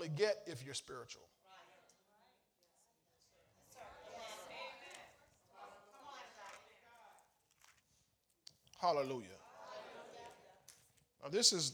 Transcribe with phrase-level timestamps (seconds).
[0.00, 1.22] only get if you're spiritual.
[8.80, 9.26] Hallelujah.
[11.22, 11.72] Now, this is,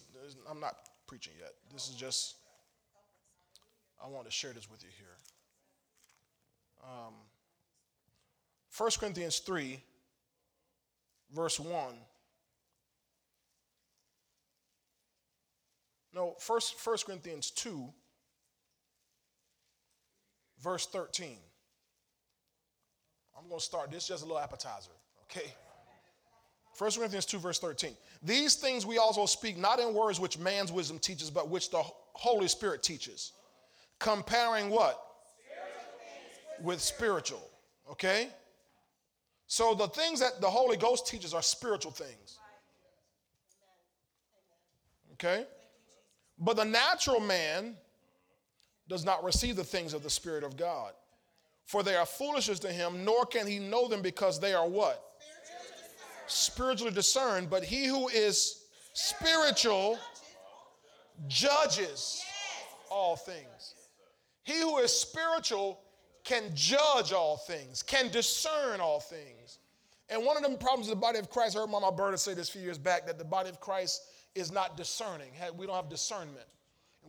[0.50, 0.74] I'm not
[1.06, 1.52] preaching yet.
[1.72, 2.34] This is just,
[4.04, 5.16] I want to share this with you here.
[6.82, 7.14] Um,
[8.76, 9.80] 1 Corinthians 3,
[11.32, 11.94] verse 1.
[16.12, 17.92] No, first, 1 Corinthians 2,
[20.66, 21.36] verse 13.
[23.38, 24.90] I'm going to start this just a little appetizer,
[25.30, 25.54] okay?
[26.76, 27.92] 1 Corinthians 2, verse 13.
[28.20, 31.82] These things we also speak not in words which man's wisdom teaches, but which the
[32.14, 33.32] Holy Spirit teaches.
[34.00, 35.00] Comparing what?
[35.38, 37.48] Spiritual with spiritual.
[37.88, 38.28] Okay?
[39.46, 42.40] So the things that the Holy Ghost teaches are spiritual things.
[45.12, 45.46] Okay?
[46.40, 47.76] But the natural man
[48.88, 50.92] does not receive the things of the Spirit of God,
[51.64, 55.02] for they are foolishness to him, nor can he know them because they are what?
[56.26, 59.98] spiritually discerned, but he who is spiritual
[61.28, 62.22] judges
[62.90, 63.74] all things.
[64.42, 65.80] He who is spiritual
[66.24, 69.58] can judge all things, can discern all things.
[70.08, 72.34] And one of the problems of the body of Christ, I heard Mama Berta say
[72.34, 74.02] this a few years back, that the body of Christ
[74.34, 75.30] is not discerning.
[75.56, 76.46] We don't have discernment.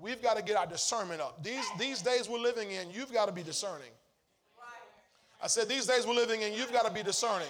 [0.01, 1.43] We've got to get our discernment up.
[1.43, 3.89] These, these days we're living in, you've got to be discerning.
[5.41, 7.47] I said, these days we're living in, you've got to be discerning.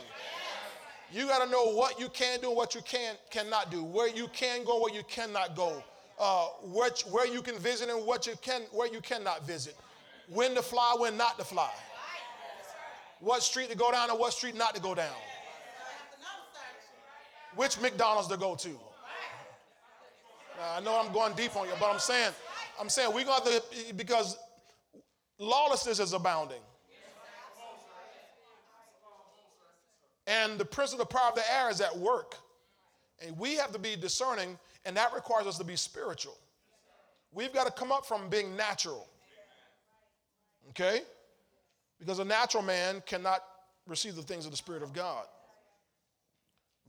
[1.12, 4.10] You got to know what you can do and what you can cannot do, where
[4.10, 5.82] you can go, where you cannot go,
[6.20, 9.76] uh, which, where you can visit and what you can, where you cannot visit,
[10.28, 11.72] when to fly, when not to fly,
[13.22, 15.16] what street to go down and what street not to go down,
[17.56, 18.78] which McDonald's to go to.
[20.60, 22.32] I know I'm going deep on you, but I'm saying,
[22.80, 23.62] I'm saying we got to
[23.96, 24.38] because
[25.40, 26.62] lawlessness is abounding.
[30.26, 32.36] And the prince of the power of the air is at work.
[33.26, 36.38] And we have to be discerning, and that requires us to be spiritual.
[37.32, 39.08] We've got to come up from being natural.
[40.70, 41.02] Okay?
[42.00, 43.42] Because a natural man cannot
[43.88, 45.26] receive the things of the Spirit of God.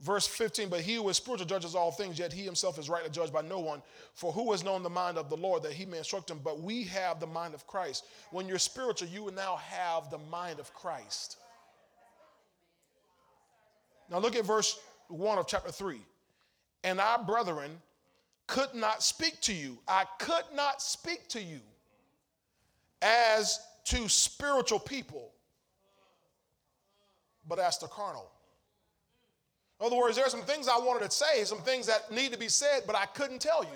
[0.01, 3.09] Verse 15, but he who is spiritual judges all things, yet he himself is rightly
[3.09, 3.81] judged by no one.
[4.13, 6.39] For who has known the mind of the Lord that he may instruct him?
[6.41, 8.05] But we have the mind of Christ.
[8.31, 11.37] When you're spiritual, you now have the mind of Christ.
[14.09, 14.79] Now look at verse
[15.09, 15.99] 1 of chapter 3.
[16.85, 17.71] And our brethren
[18.47, 19.77] could not speak to you.
[19.85, 21.59] I could not speak to you
[23.01, 25.33] as to spiritual people,
[27.47, 28.31] but as to carnal.
[29.79, 32.33] In other words, there are some things I wanted to say, some things that need
[32.33, 33.69] to be said, but I couldn't tell you.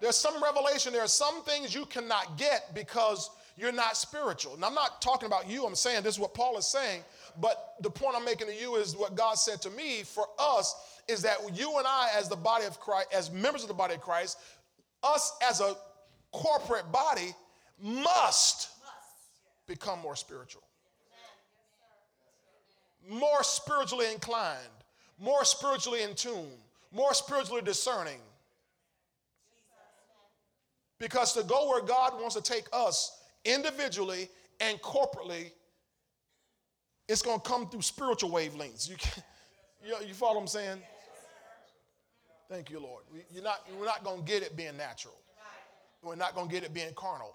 [0.00, 4.54] There's some revelation, there are some things you cannot get because you're not spiritual.
[4.54, 7.02] And I'm not talking about you, I'm saying this is what Paul is saying.
[7.40, 10.74] But the point I'm making to you is what God said to me for us
[11.08, 13.94] is that you and I, as the body of Christ, as members of the body
[13.94, 14.38] of Christ,
[15.02, 15.74] us as a
[16.32, 17.34] corporate body
[17.80, 18.70] must
[19.66, 20.62] become more spiritual,
[23.08, 24.58] more spiritually inclined,
[25.18, 26.50] more spiritually in tune,
[26.92, 28.20] more spiritually discerning.
[30.98, 34.28] Because to go where God wants to take us individually
[34.60, 35.50] and corporately
[37.08, 38.88] it's going to come through spiritual wavelengths.
[38.88, 38.96] You,
[39.86, 40.82] you, you follow what I'm saying?
[42.48, 43.04] Thank you, Lord.
[43.12, 45.14] We, you're not, we're not going to get it being natural.
[46.02, 47.34] We're not going to get it being carnal.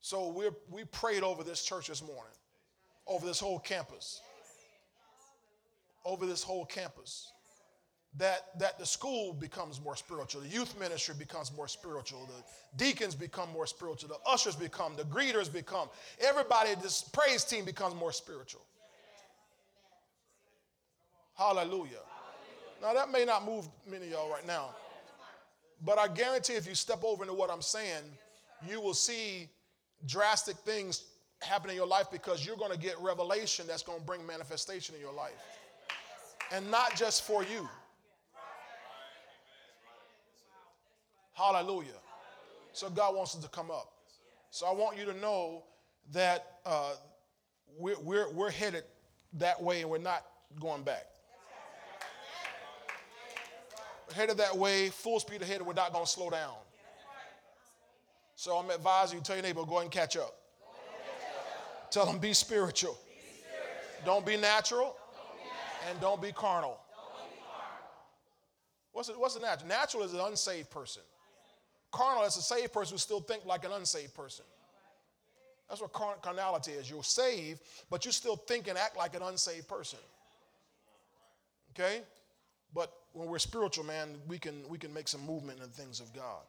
[0.00, 2.32] So we we prayed over this church this morning,
[3.06, 4.22] over this whole campus,
[6.04, 7.32] over this whole campus
[8.16, 13.14] that, that the school becomes more spiritual, the youth ministry becomes more spiritual, the deacons
[13.14, 15.88] become more spiritual, the ushers become, the greeters become,
[16.20, 18.62] everybody, this praise team becomes more spiritual.
[21.36, 22.02] Hallelujah.
[22.82, 24.70] Now, that may not move many of y'all right now,
[25.84, 28.02] but I guarantee if you step over into what I'm saying,
[28.68, 29.48] you will see
[30.06, 31.04] drastic things
[31.42, 34.94] happen in your life because you're going to get revelation that's going to bring manifestation
[34.94, 35.32] in your life.
[36.52, 37.68] And not just for you.
[41.32, 41.88] Hallelujah.
[42.72, 43.92] So God wants us to come up.
[44.50, 45.62] So I want you to know
[46.12, 46.94] that uh,
[47.78, 48.84] we're, we're, we're headed
[49.34, 50.26] that way and we're not
[50.58, 51.06] going back.
[54.08, 56.54] We're headed that way, full speed ahead, we're not going to slow down.
[58.34, 60.34] So I'm advising you, tell your neighbor, go ahead and catch up.
[61.90, 62.98] Tell them, be spiritual.
[64.04, 64.96] Don't be natural,
[65.88, 66.78] and don't be carnal.
[68.92, 69.68] What's, it, what's the natural?
[69.68, 71.02] Natural is an unsaved person.
[71.92, 74.44] Carnal is a saved person who still think like an unsaved person.
[75.68, 76.90] That's what carnality is.
[76.90, 77.60] You're saved,
[77.90, 80.00] but you still think and act like an unsaved person.
[81.72, 82.00] Okay?
[82.74, 86.00] But when we're spiritual, man, we can we can make some movement in the things
[86.00, 86.42] of God.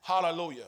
[0.00, 0.64] Hallelujah.
[0.64, 0.66] Hallelujah.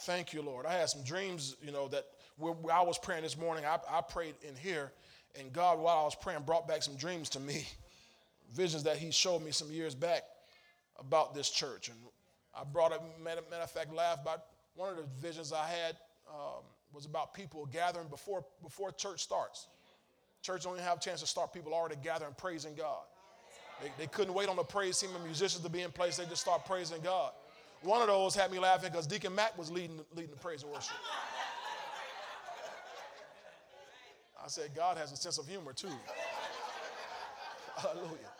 [0.00, 0.66] Thank you, Lord.
[0.66, 2.06] I had some dreams, you know, that
[2.40, 3.64] I was praying this morning.
[3.64, 4.92] I, I prayed in here,
[5.40, 7.66] and God, while I was praying, brought back some dreams to me,
[8.52, 10.22] visions that He showed me some years back
[10.98, 11.88] about this church.
[11.88, 11.98] And
[12.54, 14.44] I brought it, matter, matter of fact, laugh about
[14.74, 15.96] one of the visions I had
[16.28, 16.62] um,
[16.92, 19.66] was about people gathering before, before church starts.
[20.42, 23.02] Church only have a chance to start, people already gathering, praising God.
[23.82, 26.16] They, they couldn't wait on the praise team and musicians to be in place.
[26.16, 27.32] They just start praising God.
[27.82, 30.72] One of those had me laughing because Deacon Mack was leading, leading the praise and
[30.72, 30.96] worship.
[34.48, 35.90] I said, God has a sense of humor too.
[37.76, 38.32] Hallelujah.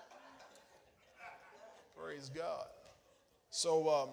[2.02, 2.64] Praise God.
[3.50, 4.08] So um,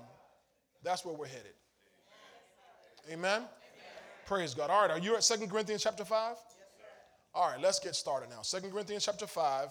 [0.84, 1.54] that's where we're headed.
[3.10, 3.38] Amen?
[3.38, 3.48] Amen?
[4.26, 4.70] Praise God.
[4.70, 6.32] All right, are you at Second Corinthians chapter 5?
[6.32, 6.40] Yes,
[7.34, 8.42] All right, let's get started now.
[8.42, 9.70] Second Corinthians chapter 5,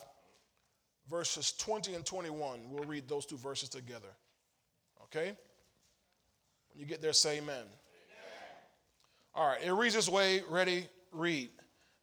[1.11, 2.61] verses 20 and 21.
[2.71, 4.09] We'll read those two verses together.
[5.03, 5.37] Okay?
[6.71, 7.57] When you get there, say amen.
[7.57, 7.69] amen.
[9.35, 10.43] All right, it reads this way.
[10.49, 10.87] Ready?
[11.13, 11.51] Read.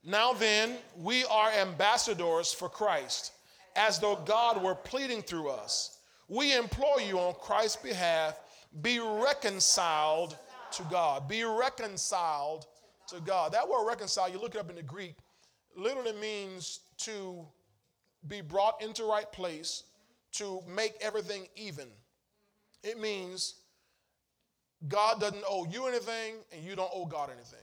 [0.03, 3.33] Now then, we are ambassadors for Christ,
[3.75, 6.00] as though God were pleading through us.
[6.27, 8.39] We implore you on Christ's behalf,
[8.81, 10.38] be reconciled
[10.74, 11.27] to God.
[11.27, 12.65] Be reconciled
[13.09, 13.51] to God.
[13.51, 15.15] That word reconcile, you look it up in the Greek,
[15.75, 17.45] literally means to
[18.27, 19.83] be brought into right place,
[20.33, 21.88] to make everything even.
[22.83, 23.56] It means
[24.88, 27.59] God doesn't owe you anything and you don't owe God anything.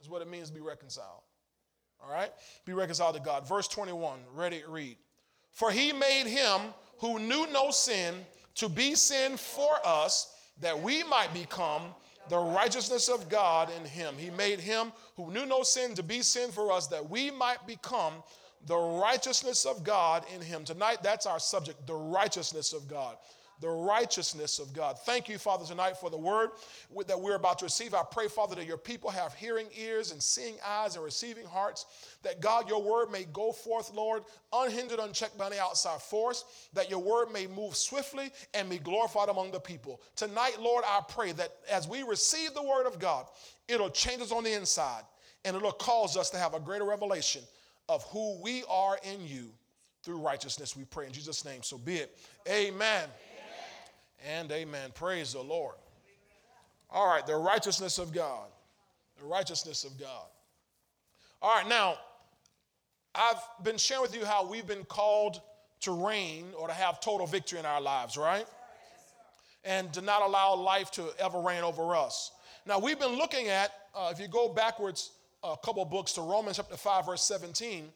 [0.00, 1.20] That's what it means to be reconciled.
[2.02, 2.32] All right?
[2.64, 3.46] Be reconciled to God.
[3.46, 4.96] Verse 21, ready, read.
[5.52, 8.14] For he made him who knew no sin
[8.54, 11.82] to be sin for us that we might become
[12.30, 14.14] the righteousness of God in him.
[14.16, 17.66] He made him who knew no sin to be sin for us that we might
[17.66, 18.14] become
[18.66, 20.64] the righteousness of God in him.
[20.64, 23.16] Tonight, that's our subject the righteousness of God
[23.60, 24.98] the righteousness of God.
[24.98, 26.50] Thank you, Father, tonight for the word
[27.06, 27.92] that we're about to receive.
[27.92, 31.84] I pray, Father, that your people have hearing ears and seeing eyes and receiving hearts,
[32.22, 34.22] that God, your word may go forth, Lord,
[34.52, 39.28] unhindered, unchecked by any outside force, that your word may move swiftly and be glorified
[39.28, 40.00] among the people.
[40.16, 43.26] Tonight, Lord, I pray that as we receive the word of God,
[43.68, 45.02] it'll change us on the inside
[45.44, 47.42] and it'll cause us to have a greater revelation
[47.90, 49.50] of who we are in you
[50.02, 51.62] through righteousness, we pray in Jesus' name.
[51.62, 52.18] So be it.
[52.48, 53.10] Amen
[54.26, 54.90] and amen.
[54.94, 55.74] Praise the Lord.
[56.90, 58.48] All right, the righteousness of God.
[59.18, 60.26] The righteousness of God.
[61.42, 61.96] All right, now,
[63.14, 65.40] I've been sharing with you how we've been called
[65.80, 68.46] to reign or to have total victory in our lives, right?
[69.64, 72.32] And to not allow life to ever reign over us.
[72.66, 75.12] Now, we've been looking at, uh, if you go backwards
[75.42, 77.90] a couple books to Romans chapter 5, verse 17,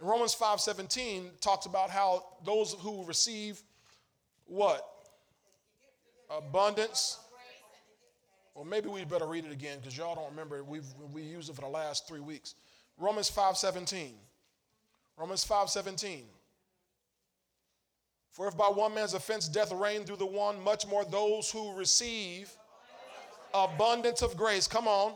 [0.00, 3.62] Romans 5 17 talks about how those who receive
[4.46, 4.86] what?
[6.38, 7.18] Abundance.
[8.54, 10.62] Well, maybe we better read it again because y'all don't remember.
[10.62, 12.54] We've we used it for the last three weeks.
[12.98, 14.12] Romans 5:17.
[15.16, 16.24] Romans 5:17.
[18.30, 21.72] For if by one man's offense death reigned through the one, much more those who
[21.74, 22.50] receive
[23.52, 24.66] abundance of grace.
[24.66, 25.14] Come on.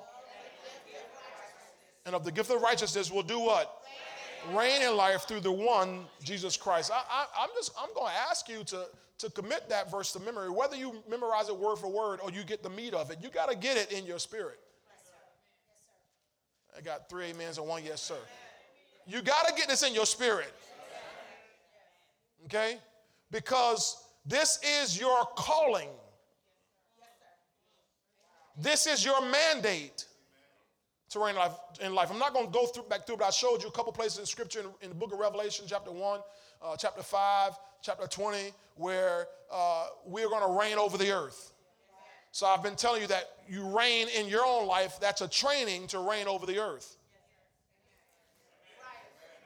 [2.06, 3.82] And of the gift of righteousness will do what?
[4.52, 6.90] Reign in life through the one, Jesus Christ.
[6.92, 8.86] I, I'm just I'm going to ask you to
[9.18, 12.44] to commit that verse to memory, whether you memorize it word for word or you
[12.44, 14.60] get the meat of it, you got to get it in your spirit.
[16.76, 18.18] I got three amens and one yes, sir.
[19.06, 20.52] You got to get this in your spirit.
[22.44, 22.76] Okay?
[23.32, 25.88] Because this is your calling.
[28.56, 30.04] This is your mandate
[31.10, 32.10] to reign life, in life.
[32.10, 34.18] I'm not going to go through, back through, but I showed you a couple places
[34.18, 36.20] in Scripture in, in the book of Revelation, chapter 1,
[36.62, 41.52] uh, chapter 5, chapter 20, where uh, we're going to reign over the earth.
[42.30, 44.98] So I've been telling you that you reign in your own life.
[45.00, 46.96] That's a training to reign over the earth.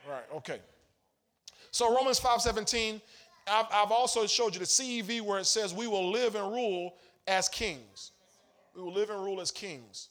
[0.07, 0.59] Right, okay.
[1.71, 2.99] So Romans 5.17,
[3.47, 6.95] I've, I've also showed you the CEV where it says we will live and rule
[7.25, 8.11] as kings.
[8.75, 10.09] We will live and rule as kings.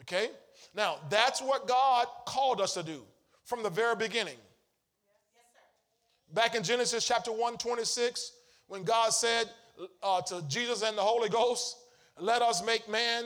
[0.00, 0.30] Okay?
[0.76, 3.02] Now, that's what God called us to do
[3.44, 4.36] from the very beginning.
[6.34, 8.32] Back in Genesis chapter 1, 26,
[8.68, 9.48] when God said
[10.02, 11.76] uh, to Jesus and the Holy Ghost,
[12.20, 13.24] Let us make man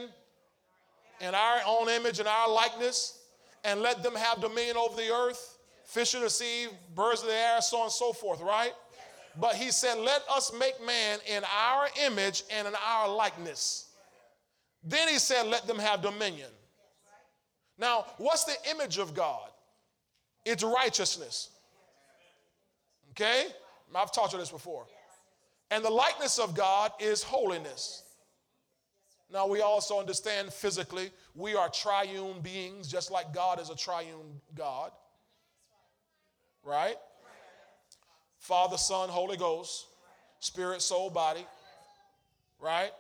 [1.21, 3.19] in our own image and our likeness,
[3.65, 7.35] and let them have dominion over the earth, fish of the sea, birds of the
[7.35, 8.73] air, so on and so forth, right?
[9.39, 13.89] But he said, Let us make man in our image and in our likeness.
[14.85, 16.51] Then he said, Let them have dominion.
[17.81, 19.49] Now, what's the image of God?
[20.45, 21.49] It's righteousness.
[23.13, 23.47] Okay?
[23.95, 24.87] I've taught you this before.
[25.71, 28.03] And the likeness of God is holiness.
[29.33, 34.41] Now, we also understand physically we are triune beings, just like God is a triune
[34.55, 34.91] God.
[36.63, 36.97] Right?
[38.39, 39.87] Father, Son, Holy Ghost,
[40.41, 41.47] spirit, soul, body.
[42.59, 42.91] Right?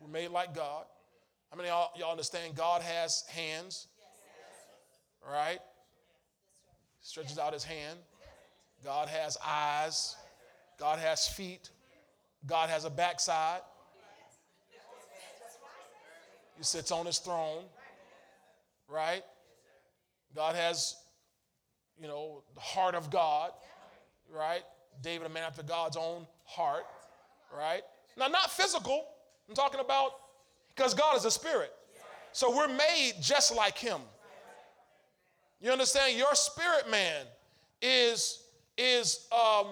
[0.00, 0.84] We're made like God.
[1.50, 3.86] How many y'all, y'all understand God has hands?
[5.30, 5.58] Right?
[7.00, 7.98] Stretches out his hand.
[8.84, 10.16] God has eyes.
[10.78, 11.70] God has feet.
[12.46, 13.60] God has a backside.
[16.56, 17.64] He sits on his throne,
[18.88, 19.22] right?
[20.34, 20.96] God has,
[22.00, 23.50] you know, the heart of God,
[24.32, 24.62] right?
[25.02, 26.84] David, a man after God's own heart,
[27.54, 27.82] right?
[28.16, 29.04] Now, not physical.
[29.48, 30.12] I'm talking about
[30.74, 31.72] because God is a spirit.
[32.32, 34.00] So we're made just like him.
[35.60, 36.16] You understand?
[36.16, 37.24] Your spirit man
[37.80, 38.42] is,
[38.76, 39.68] is um,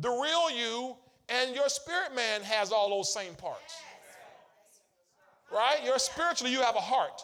[0.00, 0.96] the real you,
[1.28, 3.76] and your spirit man has all those same parts.
[5.52, 5.78] Right?
[5.84, 7.22] You're spiritually, you have a heart.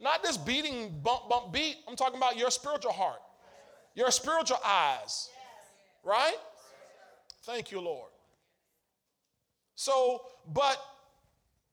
[0.00, 1.76] Not this beating bump, bump, beat.
[1.86, 3.20] I'm talking about your spiritual heart,
[3.94, 5.28] your spiritual eyes.
[6.04, 6.36] Right?
[7.44, 8.10] Thank you, Lord.
[9.74, 10.78] So, but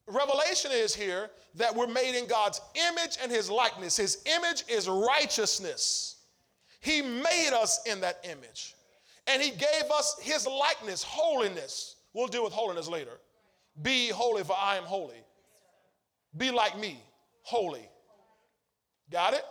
[0.08, 3.98] revelation is here that we're made in God's image and his likeness.
[3.98, 6.16] His image is righteousness.
[6.80, 8.76] He made us in that image.
[9.28, 11.96] And he gave us his likeness, holiness.
[12.14, 13.20] We'll deal with holiness later.
[13.82, 15.24] Be holy, for I am holy.
[16.38, 17.00] Be like me,
[17.42, 17.88] holy.
[19.12, 19.44] Got it?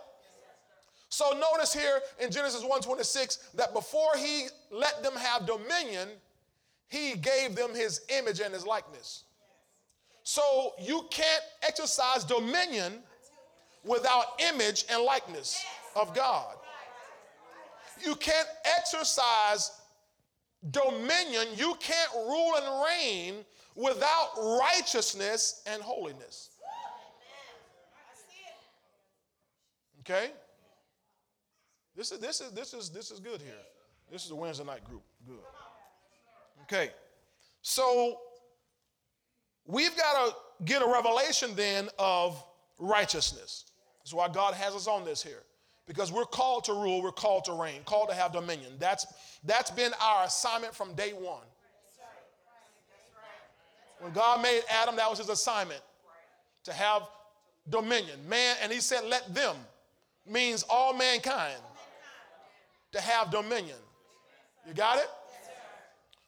[1.09, 6.09] So notice here in Genesis 1:26 that before he let them have dominion,
[6.87, 9.23] he gave them his image and his likeness.
[10.29, 12.95] So you can't exercise dominion
[13.85, 15.63] without image and likeness
[15.95, 16.57] of God.
[18.03, 19.71] You can't exercise
[20.69, 26.49] dominion, you can't rule and reign without righteousness and holiness.
[30.01, 30.31] Okay?
[31.95, 33.63] This is this is this is this is good here.
[34.11, 35.03] This is a Wednesday night group.
[35.25, 35.39] Good.
[36.63, 36.91] Okay.
[37.61, 38.19] So
[39.67, 42.41] we've got to get a revelation then of
[42.79, 43.65] righteousness.
[43.99, 45.43] That's why God has us on this here.
[45.85, 48.73] Because we're called to rule, we're called to reign, called to have dominion.
[48.79, 49.05] That's
[49.45, 51.43] that's been our assignment from day one.
[53.99, 55.81] When God made Adam, that was his assignment
[56.65, 57.03] to have
[57.69, 58.19] dominion.
[58.27, 59.55] Man, and he said, let them
[60.29, 61.57] means all mankind
[62.91, 63.77] to have dominion.
[64.67, 65.09] You got it?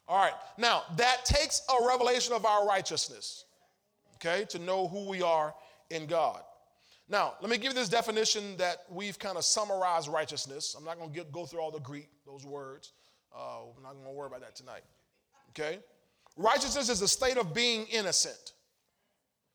[0.09, 0.33] All right.
[0.57, 3.45] Now, that takes a revelation of our righteousness,
[4.15, 5.53] okay, to know who we are
[5.91, 6.41] in God.
[7.07, 10.75] Now, let me give you this definition that we've kind of summarized righteousness.
[10.77, 12.93] I'm not going to go through all the Greek, those words.
[13.35, 14.81] Uh, I'm not going to worry about that tonight.
[15.49, 15.79] Okay?
[16.37, 18.53] Righteousness is the state of being innocent,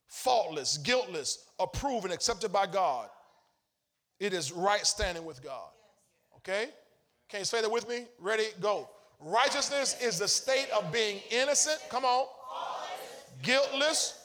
[0.06, 3.08] faultless, guiltless, approved, and accepted by God.
[4.20, 5.70] It is right standing with God.
[6.36, 6.68] Okay?
[7.28, 8.06] Can you say that with me?
[8.20, 8.44] Ready?
[8.60, 8.88] Go.
[9.20, 11.78] Righteousness is the state of being innocent.
[11.88, 12.26] Come on.
[13.42, 14.20] Guiltless.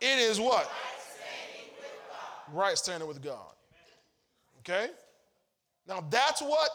[0.00, 0.70] It is what?
[2.52, 3.54] Right standing with God.
[4.58, 4.88] Okay?
[5.86, 6.70] Now that's what,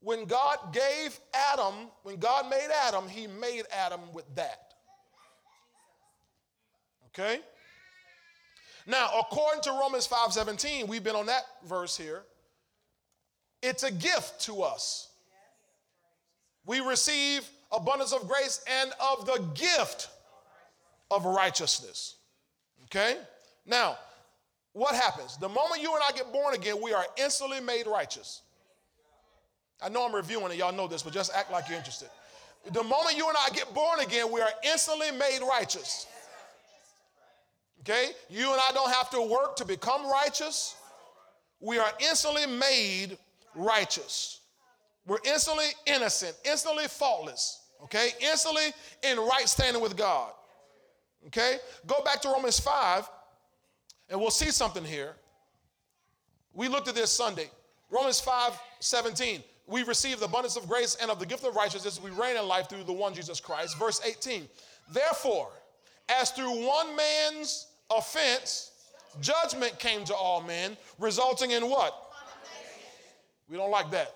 [0.00, 1.18] when God gave
[1.52, 4.74] Adam, when God made Adam, he made Adam with that.
[7.08, 7.40] Okay?
[8.86, 12.24] Now, according to Romans 5:17, we've been on that verse here.
[13.66, 15.08] It's a gift to us.
[16.66, 20.08] We receive abundance of grace and of the gift
[21.10, 22.14] of righteousness.
[22.84, 23.16] Okay?
[23.66, 23.98] Now,
[24.72, 25.36] what happens?
[25.38, 28.42] The moment you and I get born again, we are instantly made righteous.
[29.82, 32.08] I know I'm reviewing it, y'all know this, but just act like you're interested.
[32.70, 36.06] The moment you and I get born again, we are instantly made righteous.
[37.80, 38.10] Okay?
[38.30, 40.76] You and I don't have to work to become righteous.
[41.58, 43.18] We are instantly made
[43.56, 44.40] righteous.
[45.06, 47.62] We're instantly innocent, instantly faultless.
[47.84, 48.10] Okay?
[48.20, 48.72] Instantly
[49.02, 50.32] in right standing with God.
[51.26, 51.56] Okay?
[51.86, 53.08] Go back to Romans 5
[54.10, 55.14] and we'll see something here.
[56.54, 57.50] We looked at this Sunday.
[57.90, 59.42] Romans 5 17.
[59.68, 62.00] We receive the abundance of grace and of the gift of righteousness.
[62.00, 63.78] We reign in life through the one Jesus Christ.
[63.78, 64.48] Verse 18.
[64.92, 65.50] Therefore,
[66.08, 68.70] as through one man's offense,
[69.20, 72.05] judgment came to all men, resulting in what?
[73.48, 74.14] We don't like that.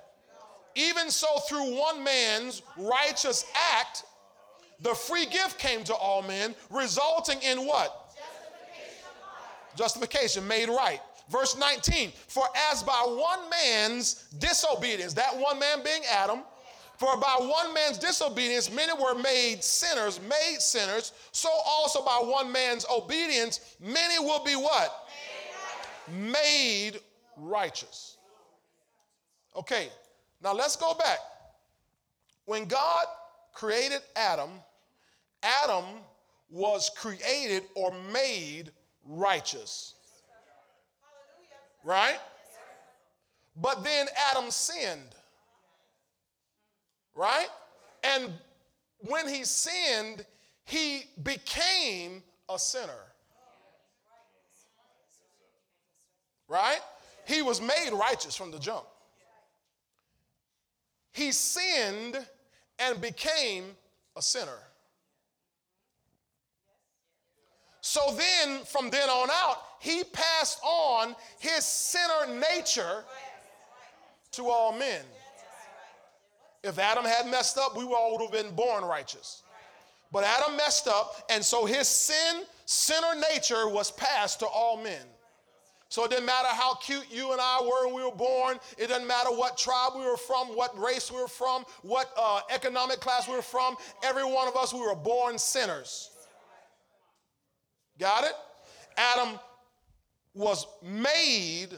[0.74, 4.04] Even so, through one man's righteous act,
[4.80, 8.14] the free gift came to all men, resulting in what?
[9.76, 11.00] Justification, Justification made right.
[11.28, 16.40] Verse 19, for as by one man's disobedience, that one man being Adam,
[16.96, 22.50] for by one man's disobedience, many were made sinners, made sinners, so also by one
[22.50, 25.08] man's obedience, many will be what?
[26.10, 27.00] Made, made
[27.36, 28.09] righteous.
[29.56, 29.88] Okay,
[30.42, 31.18] now let's go back.
[32.44, 33.06] When God
[33.52, 34.50] created Adam,
[35.42, 35.84] Adam
[36.50, 38.70] was created or made
[39.04, 39.94] righteous.
[41.84, 42.18] Right?
[43.56, 45.14] But then Adam sinned.
[47.14, 47.48] Right?
[48.02, 48.32] And
[49.00, 50.24] when he sinned,
[50.64, 52.92] he became a sinner.
[56.48, 56.80] Right?
[57.26, 58.86] He was made righteous from the jump.
[61.12, 62.18] He sinned
[62.78, 63.76] and became
[64.16, 64.58] a sinner.
[67.80, 73.04] So then, from then on out, he passed on his sinner nature
[74.32, 75.02] to all men.
[76.62, 79.42] If Adam had messed up, we all would have been born righteous.
[80.12, 85.06] But Adam messed up, and so his sin, sinner nature was passed to all men.
[85.90, 88.60] So it didn't matter how cute you and I were when we were born.
[88.78, 92.42] It doesn't matter what tribe we were from, what race we were from, what uh,
[92.48, 93.74] economic class we were from.
[94.04, 96.10] Every one of us, we were born sinners.
[97.98, 98.34] Got it?
[98.96, 99.40] Adam
[100.32, 101.70] was made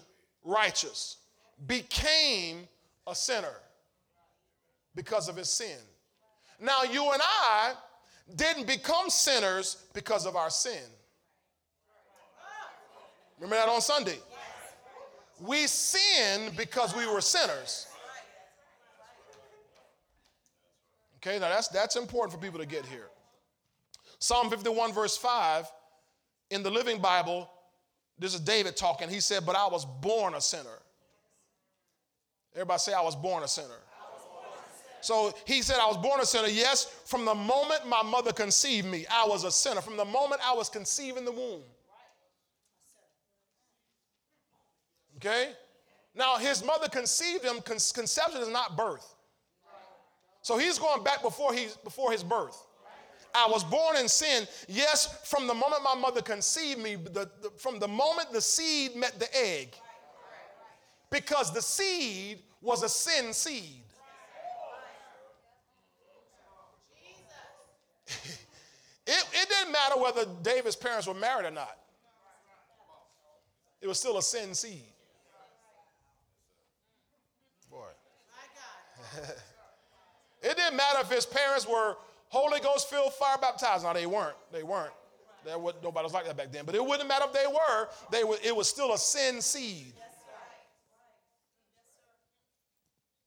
[0.45, 1.17] righteous,
[1.67, 2.69] became
[3.07, 3.57] a sinner
[4.95, 5.79] because of his sin.
[6.61, 7.73] Now, you and I
[8.37, 10.83] didn't become sinners because of our sin.
[13.43, 14.19] Remember that on Sunday?
[15.41, 17.89] We sinned because we were sinners.
[21.17, 23.09] Okay, now that's, that's important for people to get here.
[24.21, 25.67] Psalm 51, verse 5,
[26.51, 27.51] in the Living Bible,
[28.17, 29.09] this is David talking.
[29.09, 30.79] He said, But I was born a sinner.
[32.55, 33.69] Everybody say, I was born a sinner.
[35.01, 36.47] So he said, I was born a sinner.
[36.47, 39.81] Yes, from the moment my mother conceived me, I was a sinner.
[39.81, 41.63] From the moment I was conceived in the womb.
[45.25, 45.53] Okay?
[46.15, 47.61] Now, his mother conceived him.
[47.63, 49.15] Con- conception is not birth.
[50.43, 52.67] So he's going back before, he, before his birth.
[53.35, 54.47] I was born in sin.
[54.69, 58.95] Yes, from the moment my mother conceived me, the, the, from the moment the seed
[58.97, 59.75] met the egg,
[61.11, 63.85] because the seed was a sin seed.
[68.07, 71.79] it, it didn't matter whether David's parents were married or not,
[73.81, 74.85] it was still a sin seed.
[77.71, 77.89] Boy.
[80.43, 81.97] it didn't matter if his parents were
[82.29, 83.85] Holy Ghost filled, fire baptized.
[83.85, 84.37] No, they weren't.
[84.53, 84.93] They weren't.
[85.45, 86.65] There was, nobody was like that back then.
[86.65, 87.89] But it wouldn't matter if they were.
[88.11, 89.93] They were it was still a sin seed.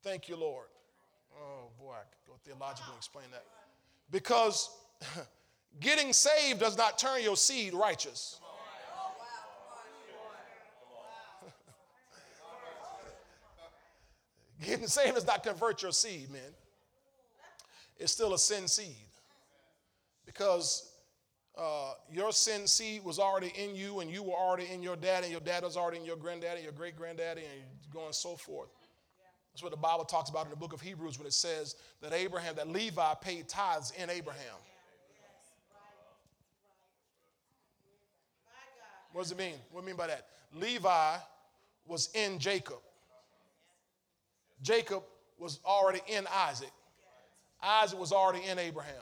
[0.03, 0.67] Thank you, Lord.
[1.37, 3.43] Oh boy, I could go theologically explain that.
[4.11, 4.69] Because
[5.79, 8.39] getting saved does not turn your seed righteous.
[14.63, 16.41] Getting saved does not convert your seed, man.
[17.97, 18.95] It's still a sin seed.
[20.25, 20.91] Because
[21.57, 25.23] uh, your sin seed was already in you and you were already in your dad
[25.23, 28.69] and your dad was already in your granddaddy your great granddaddy and going so forth.
[29.53, 32.11] That's what the bible talks about in the book of hebrews when it says that
[32.11, 34.57] abraham that levi paid tithes in abraham.
[39.13, 39.55] What does it mean?
[39.71, 40.27] What do you mean by that?
[40.53, 41.15] Levi
[41.87, 42.79] was in jacob
[44.61, 45.03] jacob
[45.37, 46.71] was already in isaac
[47.65, 48.93] Isaac was already in Abraham.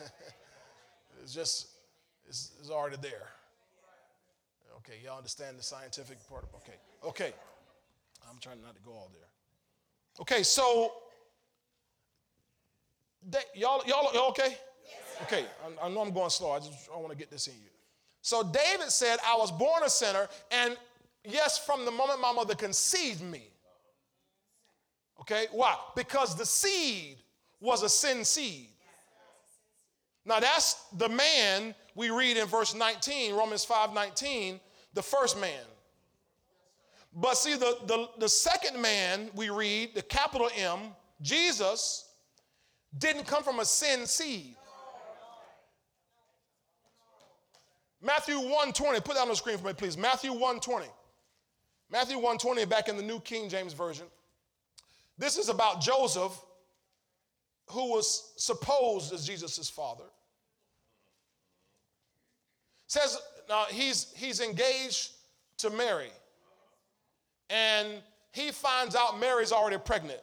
[1.22, 1.68] it's just,
[2.28, 3.28] it's, it's, already there.
[4.78, 6.78] Okay, y'all understand the scientific part okay.
[7.04, 7.32] Okay.
[8.28, 9.28] I'm trying not to go all there.
[10.20, 10.92] Okay, so
[13.54, 14.56] y'all, y'all, y'all okay?
[14.84, 16.50] Yes, okay, I, I, know I'm going slow.
[16.50, 17.70] I just I want to get this in you.
[18.22, 20.76] So David said, I was born a sinner, and
[21.24, 23.52] yes, from the moment my mother conceived me,
[25.22, 25.76] Okay, why?
[25.94, 27.18] Because the seed
[27.60, 28.66] was a sin seed.
[30.24, 34.58] Now that's the man we read in verse 19, Romans 5 19,
[34.94, 35.62] the first man.
[37.14, 40.78] But see, the, the, the second man we read, the capital M,
[41.20, 42.08] Jesus,
[42.98, 44.56] didn't come from a sin seed.
[48.02, 49.96] Matthew 1:20, put that on the screen for me, please.
[49.96, 50.90] Matthew 1:20.
[51.88, 54.06] Matthew 120 back in the New King James Version.
[55.18, 56.32] This is about Joseph,
[57.66, 60.04] who was supposed as Jesus' father.
[62.86, 65.12] says now he's he's engaged
[65.58, 66.10] to Mary.
[67.50, 70.20] And he finds out Mary's already pregnant.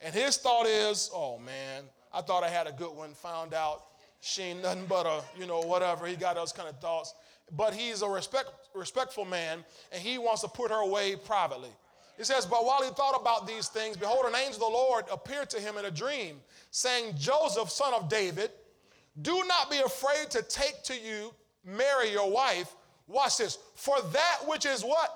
[0.00, 3.12] And his thought is, oh man, I thought I had a good one.
[3.14, 3.84] Found out
[4.22, 6.06] she ain't nothing but a, you know, whatever.
[6.06, 7.14] He got those kind of thoughts.
[7.56, 11.70] But he's a respect, respectful man, and he wants to put her away privately.
[12.16, 15.04] He says, But while he thought about these things, behold, an angel of the Lord
[15.10, 18.50] appeared to him in a dream, saying, Joseph, son of David,
[19.20, 22.74] do not be afraid to take to you Mary, your wife.
[23.08, 23.58] Watch this.
[23.74, 25.10] For that which is what?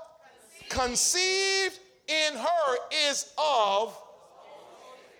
[0.68, 2.76] Conceived, Conceived in her
[3.08, 3.96] is of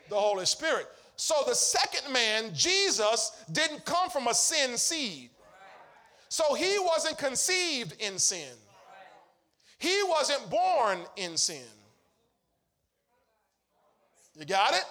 [0.09, 0.87] the Holy Spirit.
[1.17, 5.31] So the second man, Jesus, didn't come from a sin seed.
[6.29, 8.53] So he wasn't conceived in sin.
[9.79, 11.63] He wasn't born in sin.
[14.39, 14.85] You got it?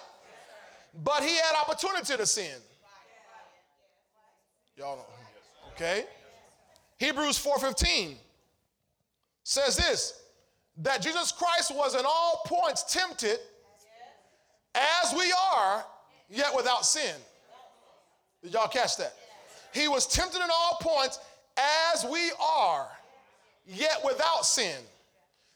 [1.04, 2.56] But he had opportunity to sin.
[4.76, 5.06] Y'all know.
[5.72, 6.04] Okay?
[6.98, 8.16] Hebrews 4:15
[9.44, 10.22] says this
[10.78, 13.38] that Jesus Christ was in all points tempted
[14.74, 15.84] as we are,
[16.28, 17.14] yet without sin.
[18.42, 19.14] Did y'all catch that?
[19.72, 21.18] He was tempted in all points
[21.92, 22.86] as we are,
[23.66, 24.76] yet without sin.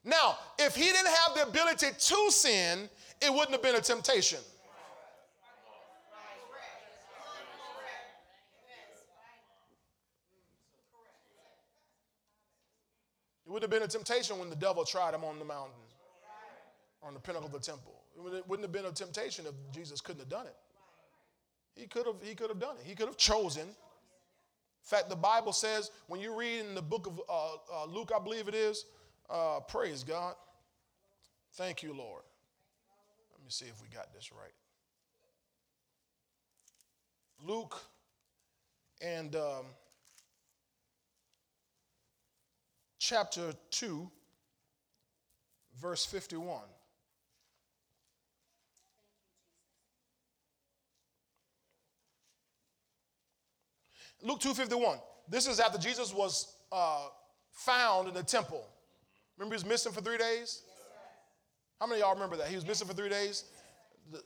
[0.04, 2.88] Now, if he didn't have the ability to sin,
[3.20, 4.38] it wouldn't have been a temptation.
[13.46, 15.74] It would have been a temptation when the devil tried him on the mountain,
[17.02, 17.99] on the pinnacle of the temple.
[18.26, 20.56] It wouldn't have been a temptation if Jesus couldn't have done it.
[21.74, 22.86] He could have, he could have done it.
[22.86, 23.62] He could have chosen.
[23.68, 23.76] In
[24.82, 28.22] fact, the Bible says, when you read in the book of uh, uh, Luke, I
[28.22, 28.84] believe it is,
[29.28, 30.34] uh, praise God.
[31.54, 32.22] Thank you, Lord.
[33.32, 34.52] Let me see if we got this right.
[37.42, 37.80] Luke
[39.00, 39.64] and um,
[42.98, 44.10] chapter 2,
[45.80, 46.60] verse 51.
[54.22, 55.00] Luke 2.51.
[55.28, 57.06] This is after Jesus was uh,
[57.52, 58.64] found in the temple.
[59.38, 60.62] Remember he was missing for three days?
[61.80, 62.48] How many of y'all remember that?
[62.48, 63.44] He was missing for three days.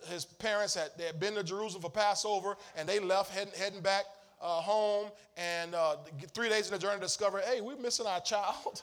[0.08, 3.80] His parents had, they had been to Jerusalem for Passover and they left heading, heading
[3.80, 4.04] back
[4.42, 5.10] uh, home.
[5.36, 5.96] And uh,
[6.34, 8.82] three days in the journey discovered, hey, we're missing our child.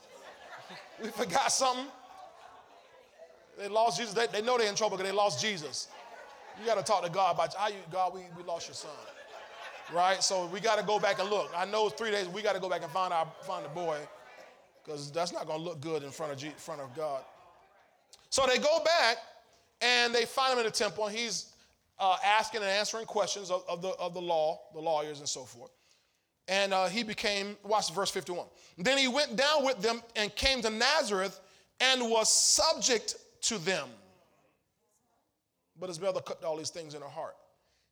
[1.03, 1.87] we forgot something.
[3.59, 4.13] They lost Jesus.
[4.13, 5.89] They, they know they're in trouble because they lost Jesus.
[6.59, 8.91] You got to talk to God about you, God, we, we lost your son
[9.93, 10.23] right?
[10.23, 11.51] So we got to go back and look.
[11.55, 13.97] I know three days we got to go back and find our find the boy,
[14.83, 17.21] because that's not going to look good in front of G, front of God.
[18.29, 19.17] So they go back
[19.81, 21.53] and they find him in the temple, and he's
[21.99, 25.43] uh, asking and answering questions of, of, the of the law, the lawyers, and so
[25.43, 25.71] forth.
[26.47, 28.45] And uh, he became, watch verse 51.
[28.77, 31.39] Then he went down with them and came to Nazareth
[31.79, 33.87] and was subject to them.
[35.79, 37.35] But his mother kept all these things in her heart.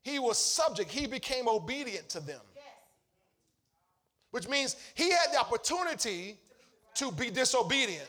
[0.09, 2.41] He was subject, he became obedient to them.
[4.31, 6.37] Which means he had the opportunity
[6.95, 8.07] to be disobedient,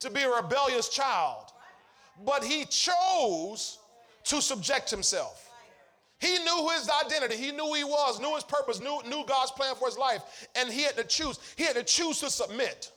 [0.00, 1.52] to be a rebellious child,
[2.24, 3.78] but he chose
[4.24, 5.50] to subject himself.
[6.18, 7.36] He knew his identity.
[7.36, 10.48] He knew who he was, knew his purpose, knew, knew God's plan for his life,
[10.54, 11.38] and he had to choose.
[11.56, 12.90] He had to choose to submit.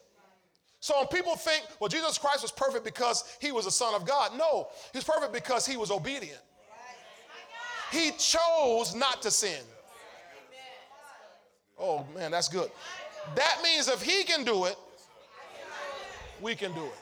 [0.80, 4.06] So when people think, well, Jesus Christ was perfect because he was a son of
[4.06, 6.40] God, no, he's perfect because he was obedient.
[7.92, 9.64] He chose not to sin.
[11.80, 12.70] Oh man, that's good.
[13.36, 14.76] That means if he can do it,
[16.42, 16.94] we can do it.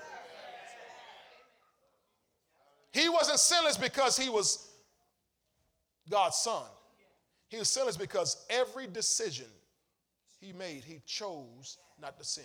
[2.91, 4.69] He wasn't sinless because he was
[6.10, 6.63] God's son.
[7.50, 9.48] He was sinless because every decision
[10.39, 12.43] he made, he chose not to sin.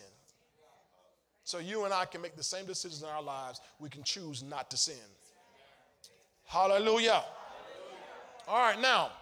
[1.44, 3.61] So you and I can make the same decisions in our lives.
[3.79, 4.94] We can choose not to sin.
[6.44, 7.24] Hallelujah.
[8.50, 9.12] All right, now,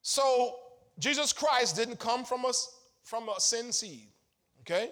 [0.00, 0.54] so
[1.00, 4.06] Jesus Christ didn't come from us from a sin seed.
[4.60, 4.90] Okay?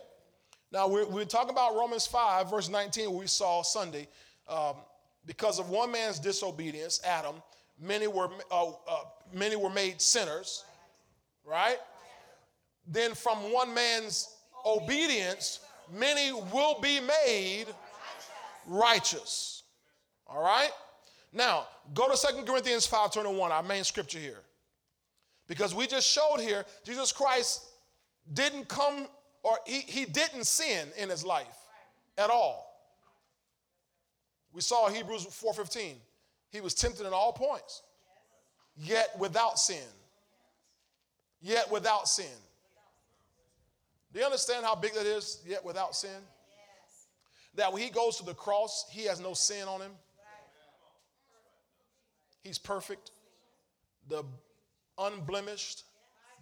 [0.73, 4.09] Now we're, we're talking about Romans 5, verse 19, we saw Sunday.
[4.49, 4.75] Um,
[5.25, 7.37] because of one man's disobedience, Adam,
[7.81, 8.73] many were uh, uh,
[9.33, 10.65] many were made sinners,
[11.45, 11.79] right?
[12.89, 14.35] Then from one man's
[14.67, 15.61] obedience,
[15.97, 17.67] many will be made
[18.67, 19.63] righteous.
[20.27, 20.73] All right?
[21.33, 24.43] Now, go to Second Corinthians 5:21, our main scripture here.
[25.49, 27.65] Because we just showed here, Jesus Christ
[28.33, 29.09] didn't come
[29.43, 31.59] or he, he didn't sin in his life
[32.17, 32.69] at all.
[34.53, 36.01] We saw Hebrews 4:15.
[36.51, 37.83] He was tempted in all points,
[38.77, 39.89] yet without sin.
[41.41, 42.27] Yet without sin.
[44.13, 45.41] Do you understand how big that is?
[45.47, 46.23] Yet without sin?
[47.55, 49.93] That when he goes to the cross, he has no sin on him.
[52.43, 53.13] He's perfect.
[54.09, 54.25] The
[54.99, 55.85] unblemished,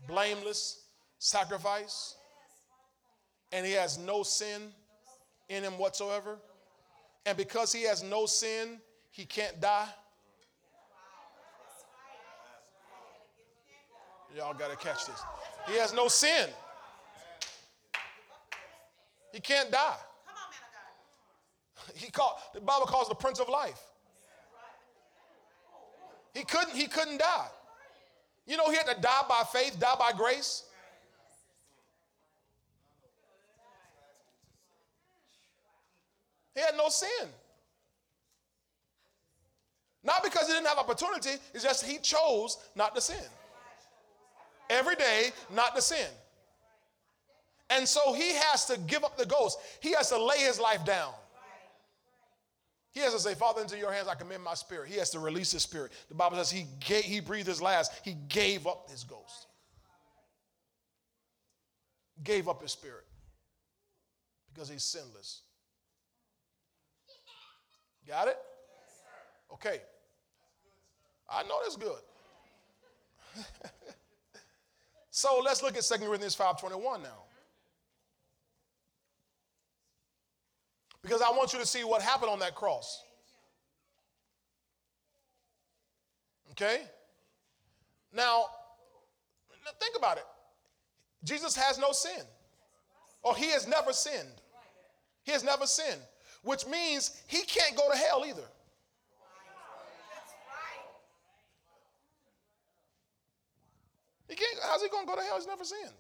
[0.09, 0.85] blameless
[1.19, 2.17] sacrifice.
[3.53, 4.73] And he has no sin
[5.49, 6.39] in him whatsoever.
[7.27, 9.89] And because he has no sin, he can't die.
[14.37, 15.21] Y'all got to catch this.
[15.69, 16.49] He has no sin.
[19.33, 19.97] He can't die.
[21.95, 23.81] He called, the Bible calls the Prince of Life.
[26.35, 27.49] He couldn't, he couldn't die.
[28.47, 30.65] You know, he had to die by faith, die by grace.
[36.55, 37.29] He had no sin.
[40.03, 43.17] Not because he didn't have opportunity, it's just he chose not to sin.
[44.69, 46.07] Every day, not to sin.
[47.69, 49.59] And so he has to give up the ghost.
[49.81, 51.13] He has to lay his life down.
[52.93, 54.89] He has to say, Father, into your hands I commend my spirit.
[54.89, 55.93] He has to release his spirit.
[56.09, 57.93] The Bible says he, gave, he breathed his last.
[58.05, 59.47] He gave up his ghost.
[62.25, 63.05] Gave up his spirit
[64.53, 65.43] because he's sinless.
[68.07, 68.39] Got it?
[69.53, 69.81] Okay.
[71.29, 72.01] I know that's good.
[75.11, 77.30] so let's look at 2 Corinthians 5.21 now.
[81.03, 83.03] Because I want you to see what happened on that cross.
[86.53, 86.83] Okay?
[88.13, 88.45] Now,
[89.79, 90.25] think about it.
[91.25, 92.23] Jesus has no sin,
[93.23, 94.43] or he has never sinned.
[95.23, 96.01] He has never sinned,
[96.43, 98.43] which means he can't go to hell either.
[104.29, 105.37] He can't, how's he going to go to hell?
[105.37, 105.91] He's never sinned.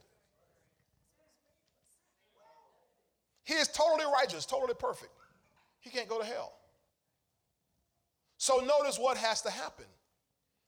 [3.44, 5.12] He is totally righteous, totally perfect.
[5.81, 6.53] He can't go to hell.
[8.37, 9.87] So notice what has to happen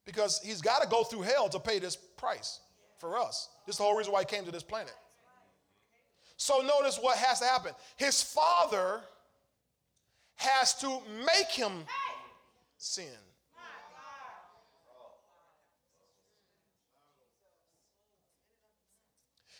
[0.04, 2.60] because he's got to go through hell to pay this price
[2.98, 3.48] for us.
[3.66, 4.94] This is the whole reason why he came to this planet.
[6.36, 7.72] So notice what has to happen.
[7.96, 9.00] His father
[10.36, 11.72] has to make him
[12.78, 13.06] sin.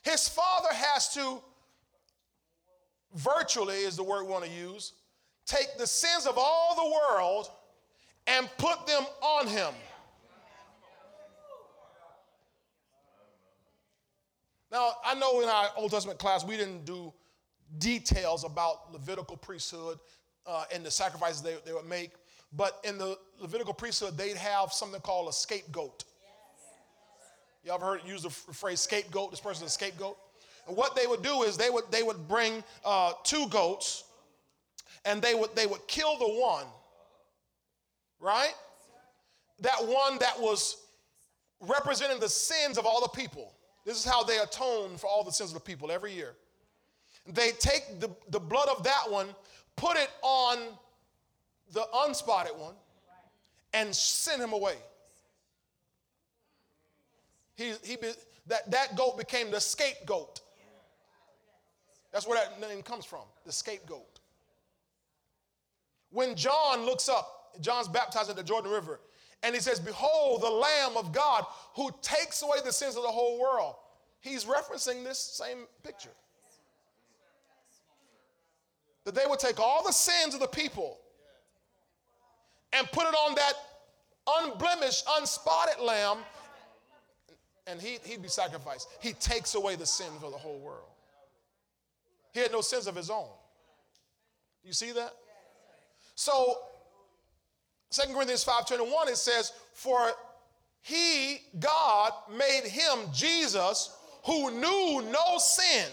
[0.02, 1.40] His father has to
[3.14, 4.92] virtually is the word we want to use,
[5.46, 7.48] take the sins of all the world
[8.26, 9.74] and put them on him.
[14.70, 17.12] Now, I know in our Old Testament class we didn't do
[17.78, 19.98] details about Levitical priesthood
[20.46, 22.12] uh, and the sacrifices they, they would make,
[22.54, 26.04] but in the Levitical priesthood, they'd have something called a scapegoat.
[27.64, 29.30] Y'all ever heard use the phrase scapegoat?
[29.30, 30.16] This person's a scapegoat.
[30.66, 34.04] And what they would do is they would, they would bring uh, two goats
[35.04, 36.66] and they would, they would kill the one,
[38.20, 38.54] right?
[39.60, 40.76] That one that was
[41.60, 43.52] representing the sins of all the people.
[43.84, 46.34] This is how they atone for all the sins of the people every year.
[47.26, 49.28] They take the, the blood of that one,
[49.76, 50.58] put it on
[51.72, 52.74] the unspotted one,
[53.74, 54.74] and send him away.
[57.54, 57.96] He, he,
[58.46, 60.40] that, that goat became the scapegoat.
[62.12, 64.20] That's where that name comes from, the scapegoat.
[66.10, 69.00] When John looks up, John's baptized at the Jordan River,
[69.42, 71.44] and he says, Behold, the Lamb of God
[71.74, 73.74] who takes away the sins of the whole world.
[74.20, 76.10] He's referencing this same picture.
[79.04, 80.98] That they would take all the sins of the people
[82.72, 83.54] and put it on that
[84.26, 86.18] unblemished, unspotted lamb,
[87.66, 88.88] and he, he'd be sacrificed.
[89.00, 90.91] He takes away the sins of the whole world.
[92.32, 93.28] He had no sins of his own.
[94.64, 95.12] You see that?
[96.14, 96.58] So
[97.90, 100.14] 2 Corinthians 5:21 it says, "For
[100.80, 103.90] he, God, made him Jesus,
[104.24, 105.90] who knew no sin,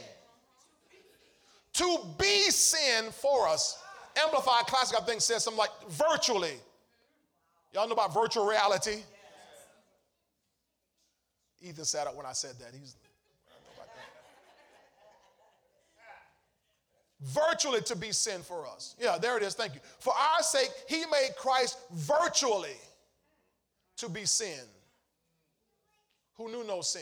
[1.74, 3.78] to be sin for us."
[4.16, 6.62] Amplified Classic, I think, says something like virtually.
[7.72, 9.04] Y'all know about virtual reality?
[11.62, 12.74] Ethan sat up when I said that.
[12.74, 12.96] He's
[17.22, 18.96] virtually to be sin for us.
[19.00, 19.54] Yeah, there it is.
[19.54, 19.82] Thank you.
[20.00, 22.78] For our sake, he made Christ virtually
[23.98, 24.64] to be sin,
[26.36, 27.02] who knew no sin.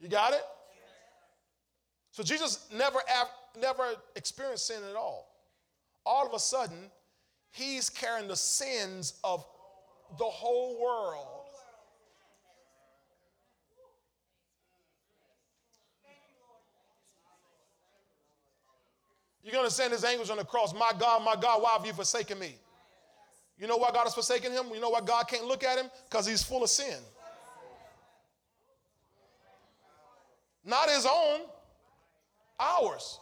[0.00, 0.42] You got it?
[2.10, 3.00] So Jesus never,
[3.60, 5.28] never experienced sin at all.
[6.06, 6.90] All of a sudden,
[7.50, 9.44] he's carrying the sins of
[10.18, 11.33] the whole world.
[19.44, 20.72] You're to send his angels on the cross.
[20.72, 22.56] My God, my God, why have you forsaken me?
[23.58, 24.66] You know why God has forsaken him?
[24.72, 25.90] You know why God can't look at him?
[26.08, 26.96] Because he's full of sin.
[30.64, 31.40] Not his own,
[32.58, 33.20] ours.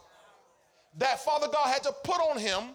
[0.97, 2.69] That Father God had to put on him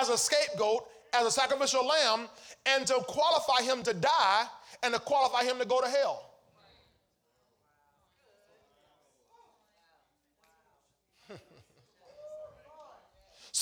[0.00, 2.28] as a scapegoat, as a sacrificial lamb,
[2.64, 4.44] and to qualify him to die
[4.84, 6.31] and to qualify him to go to hell.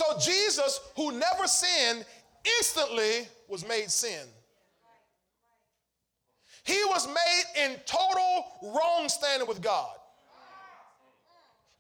[0.01, 2.07] So Jesus, who never sinned,
[2.59, 4.27] instantly was made sin.
[6.65, 9.95] He was made in total wrong standing with God.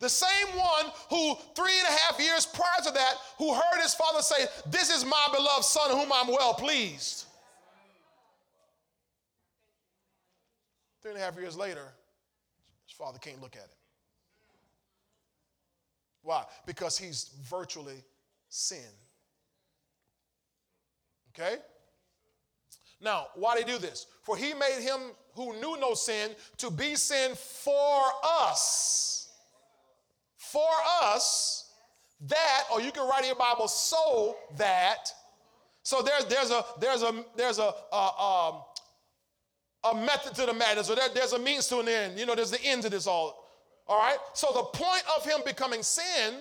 [0.01, 3.95] The same one who three and a half years prior to that, who heard his
[3.95, 7.25] father say, This is my beloved son whom I'm well pleased.
[11.03, 11.87] Three and a half years later,
[12.87, 13.69] his father can't look at him.
[16.23, 16.45] Why?
[16.67, 18.03] Because he's virtually
[18.51, 18.85] sin.
[21.31, 21.57] Okay?
[23.01, 24.07] Now, why did he do this?
[24.23, 25.01] For he made him
[25.35, 28.03] who knew no sin to be sin for
[28.43, 29.33] us.
[30.37, 30.69] For
[31.03, 31.73] us,
[32.27, 35.11] that, or you can write in your Bible, so that.
[35.83, 38.63] So there's there's a there's a there's a a, um,
[39.85, 42.19] a method to the madness, or there, there's a means to an end.
[42.19, 43.49] You know, there's the end to this all.
[43.87, 44.19] All right.
[44.35, 46.35] So the point of him becoming sin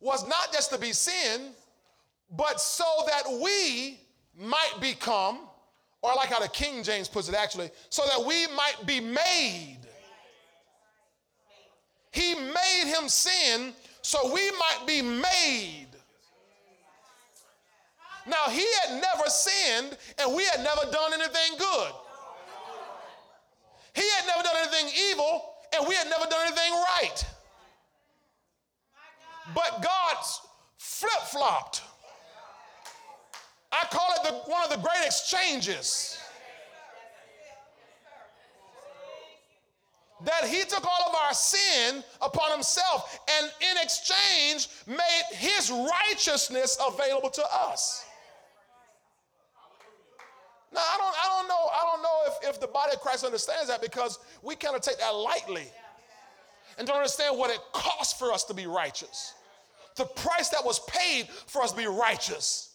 [0.00, 1.52] was not just to be sin,
[2.36, 3.98] but so that we
[4.38, 5.40] might become,
[6.02, 9.00] or I like how the King James puts it actually, so that we might be
[9.00, 9.78] made.
[12.10, 15.88] He made him sin so we might be made.
[18.26, 21.92] Now, he had never sinned and we had never done anything good.
[23.94, 27.24] He had never done anything evil and we had never done anything right.
[29.54, 30.40] But God's
[30.78, 31.82] flip flopped.
[33.72, 36.18] I call it the, one of the great exchanges.
[40.24, 46.78] That he took all of our sin upon himself and in exchange made his righteousness
[46.84, 48.04] available to us.
[50.72, 53.24] Now, I don't, I don't know, I don't know if, if the body of Christ
[53.24, 55.66] understands that because we kind of take that lightly
[56.78, 59.34] and don't understand what it costs for us to be righteous.
[59.96, 62.74] The price that was paid for us to be righteous.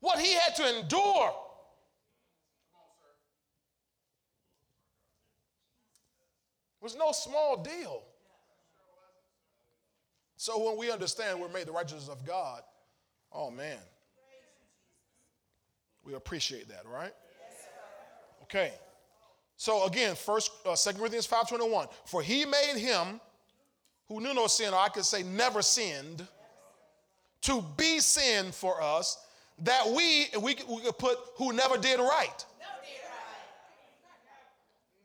[0.00, 1.34] What he had to endure.
[6.84, 8.02] was no small deal.
[10.36, 12.60] So when we understand we're made the righteousness of God,
[13.32, 13.78] oh man,
[16.04, 17.14] we appreciate that, right?
[18.42, 18.74] Okay.
[19.56, 21.88] So again, first uh, 2 Corinthians 5:21.
[22.04, 23.18] For he made him
[24.08, 26.26] who knew no sin, or I could say never sinned,
[27.42, 29.18] to be sin for us,
[29.60, 32.44] that we, we, we could put who never did right.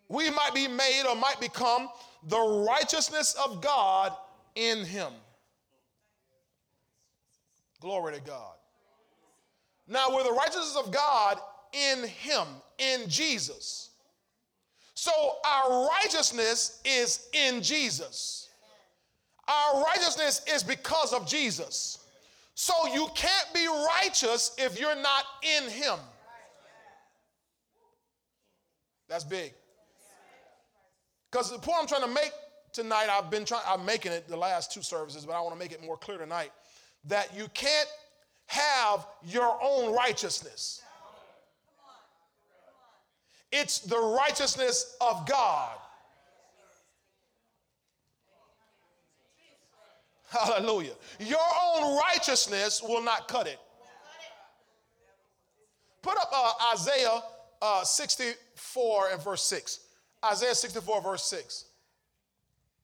[0.07, 1.87] We might be made or might become
[2.27, 4.11] the righteousness of God
[4.55, 5.13] in him.
[7.79, 8.55] Glory to God.
[9.87, 11.39] Now, we're the righteousness of God
[11.73, 12.45] in him,
[12.77, 13.91] in Jesus.
[14.95, 15.11] So,
[15.45, 18.48] our righteousness is in Jesus.
[19.49, 22.05] Our righteousness is because of Jesus.
[22.53, 25.23] So you can't be righteous if you're not
[25.57, 25.97] in Him.
[29.07, 29.53] That's big.
[31.31, 32.31] Because the point I'm trying to make
[32.73, 35.59] tonight, I've been trying, I'm making it the last two services, but I want to
[35.59, 36.51] make it more clear tonight
[37.05, 37.89] that you can't
[38.45, 40.81] have your own righteousness.
[43.51, 45.75] It's the righteousness of God.
[50.29, 50.93] Hallelujah.
[51.19, 53.59] Your own righteousness will not cut it.
[56.01, 57.21] Put up uh, Isaiah
[57.61, 59.79] uh, 64 and verse 6.
[60.23, 61.65] Isaiah 64, verse 6.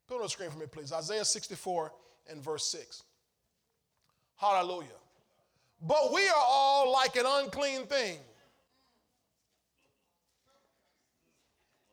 [0.08, 0.92] Put on the screen for me, please.
[0.92, 1.92] Isaiah 64
[2.30, 3.04] and verse 6.
[4.38, 4.88] Hallelujah.
[5.82, 8.18] But we are all like an unclean thing.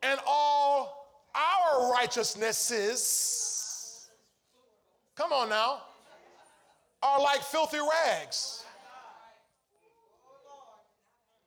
[0.03, 3.62] And all our righteousnesses
[5.17, 5.83] Come on now.
[7.03, 8.65] Are like filthy rags.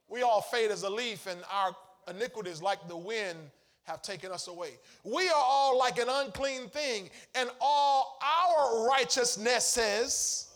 [0.08, 1.76] We all fade as a leaf, and our
[2.10, 3.38] iniquities, like the wind,
[3.84, 4.72] have taken us away.
[5.04, 10.52] We are all like an unclean thing, and all our righteousnesses,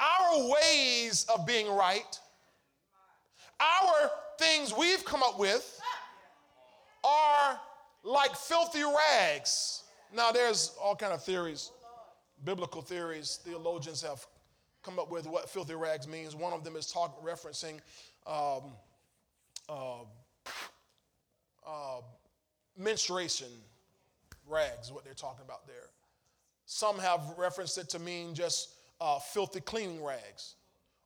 [0.00, 2.18] our ways of being right,
[3.60, 5.80] our things we've come up with
[7.04, 7.60] are
[8.02, 9.83] like filthy rags.
[10.14, 11.72] Now, there's all kind of theories,
[12.44, 13.40] biblical theories.
[13.42, 14.24] Theologians have
[14.82, 16.36] come up with what filthy rags means.
[16.36, 17.80] One of them is talk referencing
[18.26, 18.72] um,
[19.68, 20.02] uh,
[21.66, 22.00] uh,
[22.78, 23.48] menstruation
[24.46, 25.90] rags, what they're talking about there.
[26.66, 30.54] Some have referenced it to mean just uh, filthy cleaning rags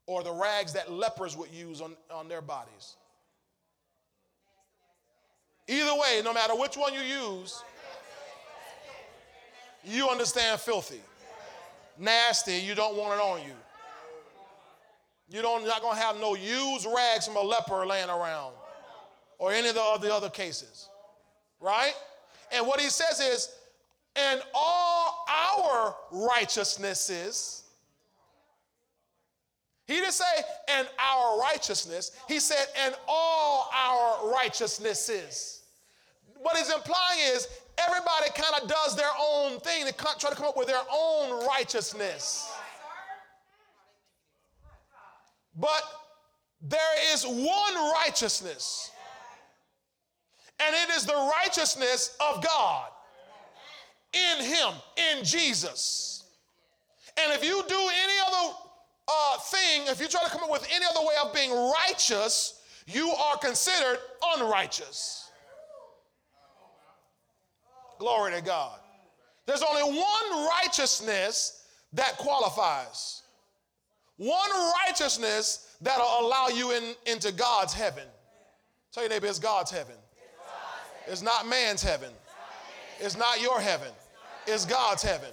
[0.06, 2.96] or the rags that lepers would use on, on their bodies.
[5.66, 7.62] Either way, no matter which one you use,
[9.88, 11.00] you understand filthy.
[11.98, 13.54] Nasty, you don't want it on you.
[15.30, 18.54] You don't, not to have no used rags from a leper laying around
[19.38, 20.88] or any of the, of the other cases.
[21.60, 21.92] Right?
[22.52, 23.50] And what he says is,
[24.16, 27.64] and all our righteousnesses,
[29.86, 30.24] he didn't say,
[30.68, 32.12] and our righteousness.
[32.26, 35.62] He said, and all our righteousnesses.
[36.40, 37.48] What he's implying is
[37.86, 39.84] everybody kind of does their own thing.
[39.84, 42.50] They try to come up with their own righteousness.
[45.54, 45.82] But
[46.60, 48.90] there is one righteousness,
[50.60, 52.88] and it is the righteousness of God
[54.12, 56.24] in Him, in Jesus.
[57.20, 58.54] And if you do any other
[59.08, 62.60] uh, thing, if you try to come up with any other way of being righteous,
[62.86, 63.98] you are considered
[64.36, 65.27] unrighteous.
[67.98, 68.78] Glory to God.
[69.46, 73.22] There's only one righteousness that qualifies.
[74.16, 74.50] One
[74.86, 78.04] righteousness that'll allow you in, into God's heaven.
[78.92, 79.94] Tell your neighbor, it's God's heaven.
[81.06, 82.10] It's not man's heaven.
[83.00, 83.92] It's not your heaven.
[84.46, 85.30] It's God's heaven.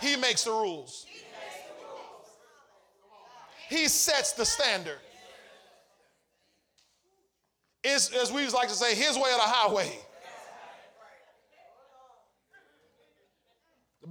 [0.00, 1.06] He makes the rules.
[3.68, 4.98] He sets the standard.
[7.84, 9.92] It's, as we like to say, his way or the highway.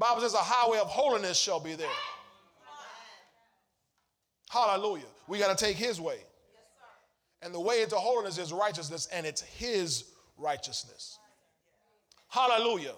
[0.02, 1.88] Bible says a highway of holiness shall be there.
[4.50, 5.06] Hallelujah.
[5.28, 6.18] We got to take his way.
[7.44, 10.06] And the way into holiness is righteousness, and it's his
[10.38, 11.20] righteousness.
[12.30, 12.94] Hallelujah.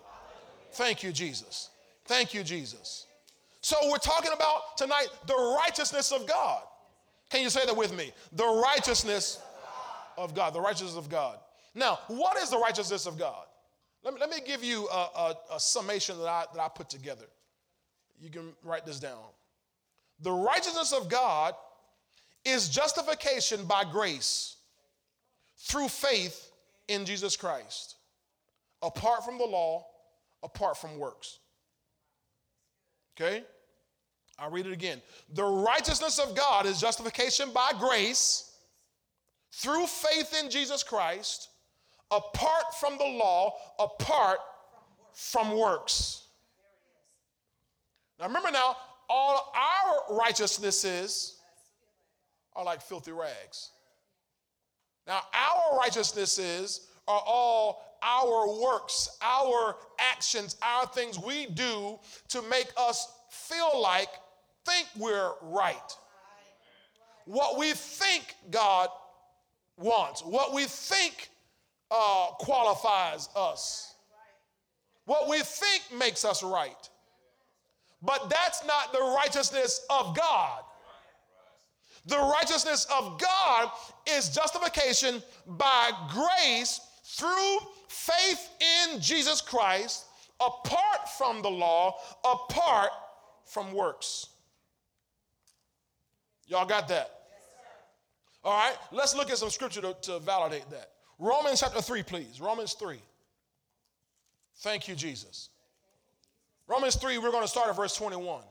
[0.72, 1.70] Thank you, Jesus.
[2.06, 3.06] Thank you, Jesus.
[3.60, 6.64] So we're talking about tonight the righteousness of God.
[7.30, 8.14] Can you say that with me?
[8.32, 9.42] The righteousness
[10.18, 10.54] of God.
[10.54, 11.38] The righteousness of God.
[11.76, 13.44] Now, what is the righteousness of God?
[14.04, 16.90] Let me, let me give you a, a, a summation that I, that I put
[16.90, 17.26] together.
[18.20, 19.20] You can write this down.
[20.22, 21.56] The righteousness of God
[22.46, 24.58] is justification by grace
[25.58, 26.52] through faith
[26.88, 27.96] in Jesus Christ,
[28.82, 29.86] apart from the law,
[30.44, 31.40] apart from works.
[33.16, 33.44] Okay?
[34.38, 35.02] I'll read it again.
[35.34, 38.52] The righteousness of God is justification by grace
[39.54, 41.50] through faith in Jesus Christ,
[42.16, 44.40] apart from the law, apart
[45.14, 46.24] from works.
[48.20, 48.78] Now remember now,
[49.10, 51.40] all our righteousnesses
[52.56, 53.72] are like filthy rags.
[55.06, 62.00] Now, our righteousnesses are all our works, our actions, our things we do
[62.30, 64.10] to make us feel like,
[64.66, 65.98] think we're right.
[67.26, 68.90] What we think God
[69.78, 71.30] wants, what we think
[71.94, 73.96] uh, qualifies us,
[75.06, 76.90] what we think makes us right.
[78.02, 80.64] But that's not the righteousness of God.
[82.06, 83.72] The righteousness of God
[84.10, 88.50] is justification by grace through faith
[88.90, 90.06] in Jesus Christ,
[90.42, 92.90] apart from the law, apart
[93.46, 94.28] from works.
[96.48, 97.10] Y'all got that?
[98.44, 100.90] All right, let's look at some scripture to, to validate that.
[101.20, 102.42] Romans chapter 3, please.
[102.42, 103.00] Romans 3.
[104.58, 105.50] Thank you, Jesus.
[106.68, 108.44] Romans 3, we're going to start at verse 21.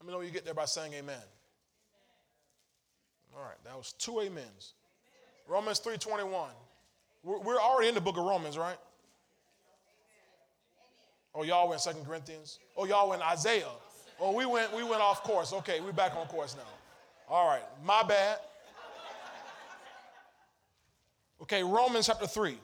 [0.00, 1.20] Let me know you get there by saying amen.
[3.36, 4.74] All right, that was two amens.
[5.46, 6.48] Romans 3:21.
[7.22, 8.78] We're, we're already in the book of Romans, right?
[11.34, 12.58] Oh, y'all went Second Corinthians.
[12.76, 13.68] Oh, y'all went Isaiah.
[14.18, 15.52] Oh, we went we went off course.
[15.52, 16.62] Okay, we're back on course now.
[17.30, 18.38] All right, my bad.
[21.40, 22.58] Okay, Romans chapter 3.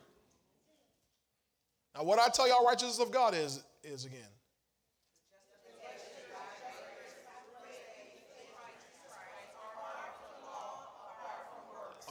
[1.94, 4.18] Now, what I tell y'all righteousness of God is, is again.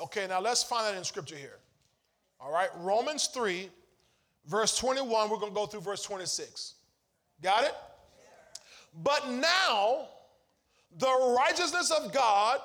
[0.02, 1.58] Okay, now let's find that in scripture here.
[2.40, 3.70] All right, Romans 3,
[4.48, 6.76] verse 21, we're going to go through verse 26.
[7.42, 7.74] Got it?
[9.04, 10.08] But now,
[10.98, 12.60] the righteousness of God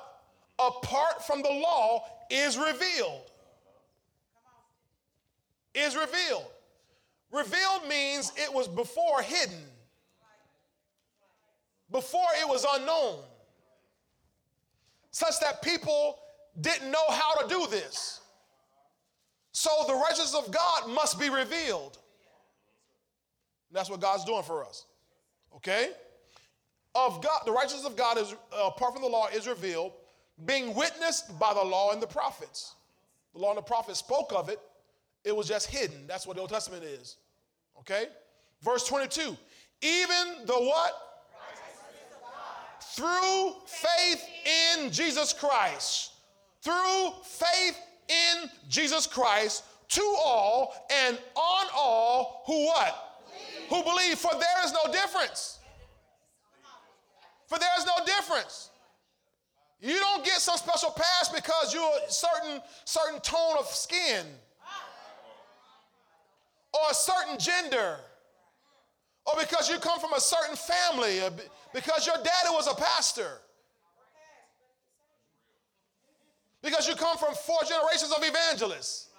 [0.59, 3.31] apart from the law is revealed.
[5.73, 6.45] Is revealed.
[7.31, 9.63] Revealed means it was before hidden,
[11.89, 13.19] before it was unknown,
[15.11, 16.19] such that people
[16.59, 18.19] didn't know how to do this.
[19.53, 21.97] So the righteousness of God must be revealed.
[23.71, 24.85] That's what God's doing for us.
[25.55, 25.91] Okay?
[26.93, 29.93] Of God, the righteousness of God is uh, apart from the law is revealed,
[30.45, 32.75] being witnessed by the law and the prophets.
[33.33, 34.59] The law and the prophets spoke of it.
[35.23, 36.05] It was just hidden.
[36.07, 37.17] That's what the Old Testament is.
[37.79, 38.05] Okay?
[38.61, 39.37] Verse 22.
[39.81, 40.93] Even the what?
[42.81, 44.23] Through faith
[44.75, 46.11] in Jesus Christ.
[46.61, 47.79] Through faith
[48.09, 50.73] in Jesus Christ to all
[51.05, 53.23] and on all who what?
[53.69, 53.85] Believe.
[53.85, 54.17] Who believe.
[54.17, 55.59] For there is no difference.
[57.51, 58.69] For there is no difference.
[59.81, 64.25] You don't get some special pass because you're a certain, certain tone of skin
[66.73, 67.97] or a certain gender
[69.25, 71.29] or because you come from a certain family or
[71.73, 73.39] because your daddy was a pastor
[76.63, 79.09] because you come from four generations of evangelists.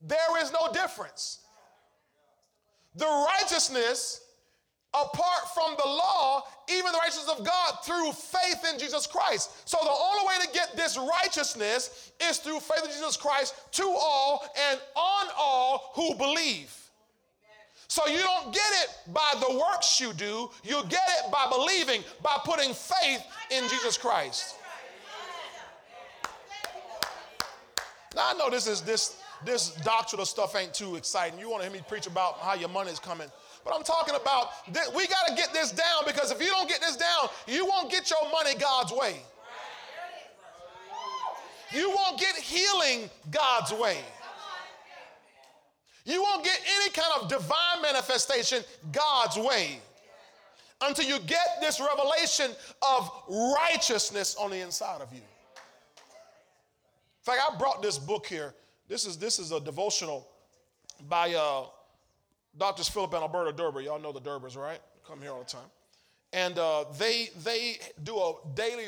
[0.00, 1.40] There is no difference.
[2.94, 4.20] The righteousness
[4.94, 9.68] apart from the law, even the righteousness of God through faith in Jesus Christ.
[9.68, 13.82] So the only way to get this righteousness is through faith in Jesus Christ to
[13.82, 16.74] all and on all who believe.
[17.88, 22.02] So you don't get it by the works you do, you get it by believing,
[22.22, 24.56] by putting faith in Jesus Christ.
[28.14, 31.38] Now I know this is this this doctrinal stuff ain't too exciting.
[31.38, 33.28] You want to hear me preach about how your money is coming.
[33.64, 36.68] But I'm talking about that we got to get this down because if you don't
[36.68, 39.16] get this down, you won't get your money God's way.
[41.72, 43.98] You won't get healing God's way.
[46.04, 48.62] You won't get any kind of divine manifestation
[48.92, 49.80] God's way
[50.82, 52.50] until you get this revelation
[52.82, 53.10] of
[53.56, 55.20] righteousness on the inside of you.
[55.20, 55.24] In
[57.22, 58.54] fact, I brought this book here.
[58.86, 60.28] This is, this is a devotional
[61.08, 61.64] by uh,
[62.56, 63.80] Doctors Philip and Alberta Derber.
[63.84, 64.80] Y'all know the Derbers, right?
[65.06, 65.70] Come here all the time.
[66.32, 68.86] And uh, they, they do a daily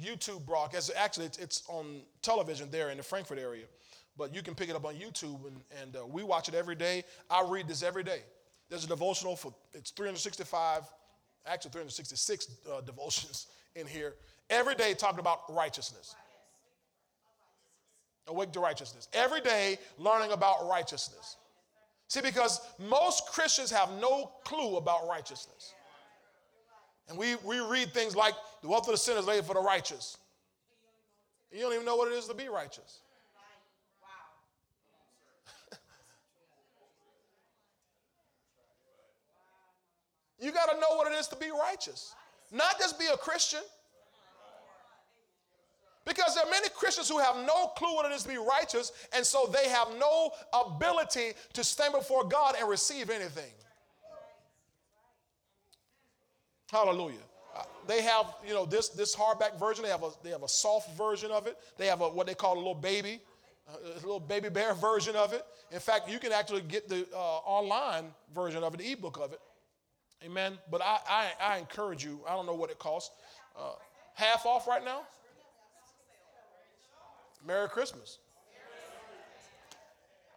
[0.00, 0.90] YouTube broadcast.
[0.96, 3.64] Actually, it's, it's, on television there in the Frankfurt area,
[4.16, 6.74] but you can pick it up on YouTube, and, and uh, we watch it every
[6.74, 7.04] day.
[7.28, 8.20] I read this every day.
[8.68, 10.82] There's a devotional for it's 365,
[11.46, 14.14] actually 366 uh, devotions in here
[14.48, 16.14] every day talking about righteousness.
[18.26, 19.08] Awake to righteousness.
[19.12, 21.36] Every day learning about righteousness.
[22.10, 25.74] See, because most Christians have no clue about righteousness.
[27.08, 29.60] And we, we read things like the wealth of the sinner is laid for the
[29.60, 30.16] righteous.
[31.52, 32.98] You don't even know what it is to be righteous.
[40.40, 42.16] you got to know what it is to be righteous,
[42.50, 43.62] not just be a Christian.
[46.10, 48.90] Because there are many Christians who have no clue what it is to be righteous,
[49.14, 53.52] and so they have no ability to stand before God and receive anything.
[56.68, 57.14] Hallelujah.
[57.56, 60.48] Uh, they have, you know, this, this hardback version, they have, a, they have a
[60.48, 61.56] soft version of it.
[61.78, 63.20] They have a, what they call a little baby,
[63.68, 65.44] uh, a little baby bear version of it.
[65.70, 69.32] In fact, you can actually get the uh, online version of it, the ebook of
[69.32, 69.40] it.
[70.24, 70.58] Amen.
[70.72, 73.14] But I, I, I encourage you, I don't know what it costs.
[73.56, 73.74] Uh,
[74.14, 75.02] half off right now?
[77.46, 78.18] Merry Christmas.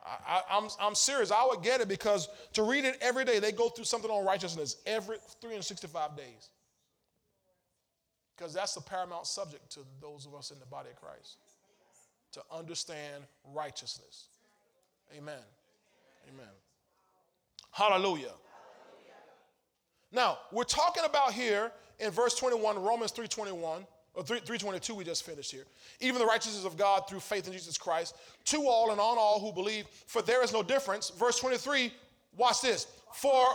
[0.05, 1.31] I, am I'm, I'm serious.
[1.31, 4.25] I would get it because to read it every day, they go through something on
[4.25, 6.49] righteousness every 365 days.
[8.35, 11.37] Because that's the paramount subject to those of us in the body of Christ
[12.33, 13.23] to understand
[13.53, 14.25] righteousness.
[15.15, 15.39] Amen.
[16.27, 16.51] Amen.
[17.71, 18.33] Hallelujah.
[20.11, 25.25] Now, we're talking about here in verse 21, Romans 3:21, or 3, 322 we just
[25.25, 25.65] finished here.
[25.99, 29.39] Even the righteousness of God through faith in Jesus Christ to all and on all
[29.39, 31.09] who believe, for there is no difference.
[31.09, 31.91] Verse 23,
[32.37, 32.87] watch this.
[33.13, 33.45] For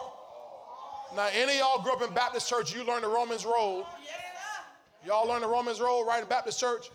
[1.15, 3.87] now, any of y'all grew up in Baptist church, you learned the Romans road.
[5.07, 6.91] Y'all learned the Romans road, right, in Baptist church?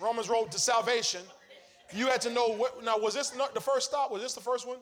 [0.00, 1.22] Romans road to salvation.
[1.92, 4.10] You had to know what, now, was this not the first stop?
[4.10, 4.78] Was this the first one?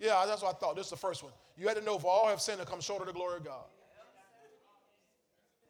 [0.00, 0.74] Yeah, that's what I thought.
[0.74, 1.32] This is the first one.
[1.56, 3.44] You had to know for all have sinned and come short of the glory of
[3.44, 3.64] God.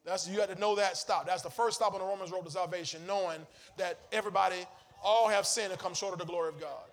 [0.05, 1.27] That's you had to know that stop.
[1.27, 3.39] That's the first stop on the Romans road to salvation, knowing
[3.79, 4.67] that everybody,
[5.03, 6.91] all have sinned and come short of the glory of God.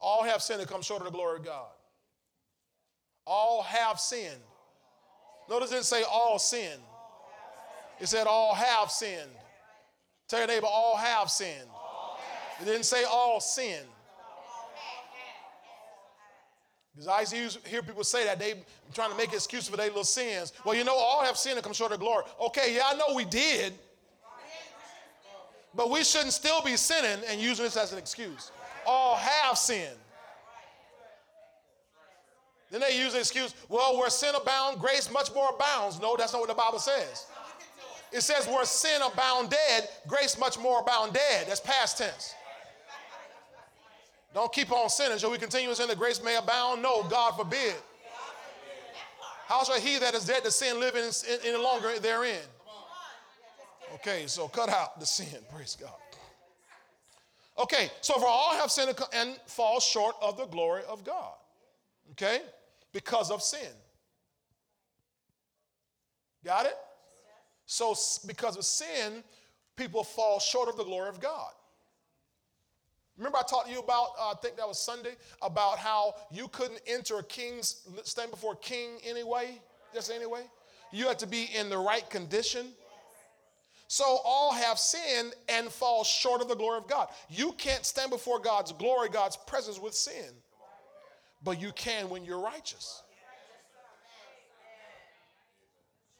[0.00, 1.68] All have sinned and come short of the glory of God.
[3.26, 4.40] All have sinned.
[5.48, 6.78] Notice it didn't say all sin.
[8.00, 9.30] It said all have sinned.
[10.28, 11.68] Tell your neighbor, all have sinned.
[12.60, 13.84] It didn't say all sin.
[16.94, 17.36] Because I
[17.66, 18.54] hear people say that they
[18.92, 20.52] trying to make excuses for their little sins.
[20.64, 22.24] Well, you know, all have sinned and come short of glory.
[22.40, 23.72] Okay, yeah, I know we did.
[25.74, 28.50] But we shouldn't still be sinning and using this as an excuse.
[28.86, 29.96] All have sinned.
[32.70, 36.00] Then they use the excuse, well, where sin abound, grace much more abounds.
[36.00, 37.26] No, that's not what the Bible says.
[38.12, 41.46] It says where sin abound dead, grace much more abound dead.
[41.48, 42.34] That's past tense.
[44.34, 45.18] Don't keep on sinning.
[45.18, 46.82] Shall we continue in sin that grace may abound?
[46.82, 47.74] No, God forbid.
[49.46, 52.40] How shall he that is dead to sin live any longer therein?
[53.94, 55.42] Okay, so cut out the sin.
[55.54, 55.92] Praise God.
[57.58, 61.34] Okay, so for all have sinned and fall short of the glory of God.
[62.12, 62.40] Okay?
[62.92, 63.68] Because of sin.
[66.44, 66.76] Got it?
[67.66, 67.94] So,
[68.26, 69.22] because of sin,
[69.76, 71.52] people fall short of the glory of God.
[73.22, 76.48] Remember, I talked to you about, uh, I think that was Sunday, about how you
[76.48, 79.60] couldn't enter a king's, stand before a king anyway,
[79.94, 80.42] just anyway.
[80.90, 82.66] You had to be in the right condition.
[83.86, 87.10] So all have sinned and fall short of the glory of God.
[87.30, 90.32] You can't stand before God's glory, God's presence with sin,
[91.44, 93.04] but you can when you're righteous.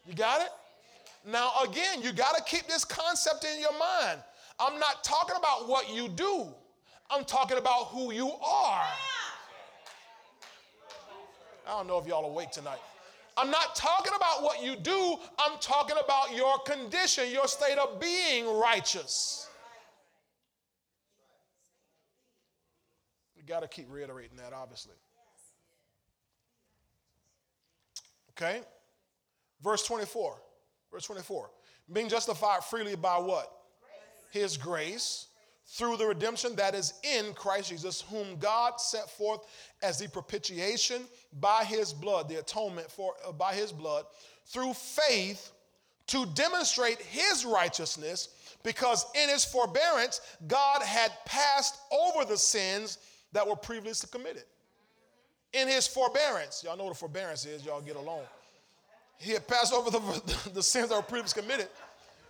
[0.06, 0.50] You got it?
[1.26, 4.20] Now, again, you got to keep this concept in your mind.
[4.60, 6.54] I'm not talking about what you do.
[7.12, 8.86] I'm talking about who you are.
[11.66, 12.78] I don't know if y'all awake tonight.
[13.36, 18.00] I'm not talking about what you do, I'm talking about your condition, your state of
[18.00, 19.48] being righteous.
[23.36, 24.94] We got to keep reiterating that, obviously.
[28.30, 28.60] Okay?
[29.62, 30.36] Verse 24.
[30.90, 31.50] Verse 24.
[31.92, 33.52] Being justified freely by what?
[34.30, 34.42] Grace.
[34.42, 35.26] His grace
[35.72, 39.46] through the redemption that is in Christ Jesus, whom God set forth
[39.82, 41.02] as the propitiation
[41.40, 44.04] by his blood, the atonement for uh, by his blood,
[44.46, 45.50] through faith
[46.08, 48.28] to demonstrate his righteousness,
[48.62, 52.98] because in his forbearance God had passed over the sins
[53.32, 54.44] that were previously committed.
[55.54, 58.22] In his forbearance, y'all know what forbearance is, y'all get along.
[59.16, 61.68] He had passed over the, the sins that were previously committed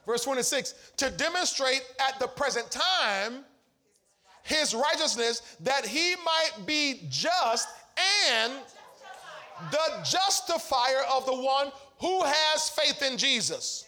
[0.07, 3.45] Verse 26 to demonstrate at the present time
[4.43, 7.69] his righteousness, that he might be just
[8.29, 8.53] and
[9.71, 13.85] the justifier of the one who has faith in Jesus.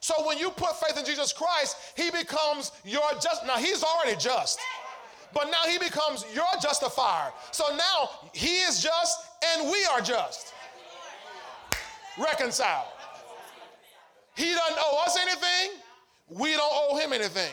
[0.00, 3.44] So when you put faith in Jesus Christ, he becomes your just.
[3.46, 4.58] Now he's already just,
[5.34, 7.30] but now he becomes your justifier.
[7.50, 9.18] So now he is just
[9.54, 10.54] and we are just.
[12.18, 12.86] Reconciled.
[14.38, 15.80] He doesn't owe us anything.
[16.28, 17.52] We don't owe him anything.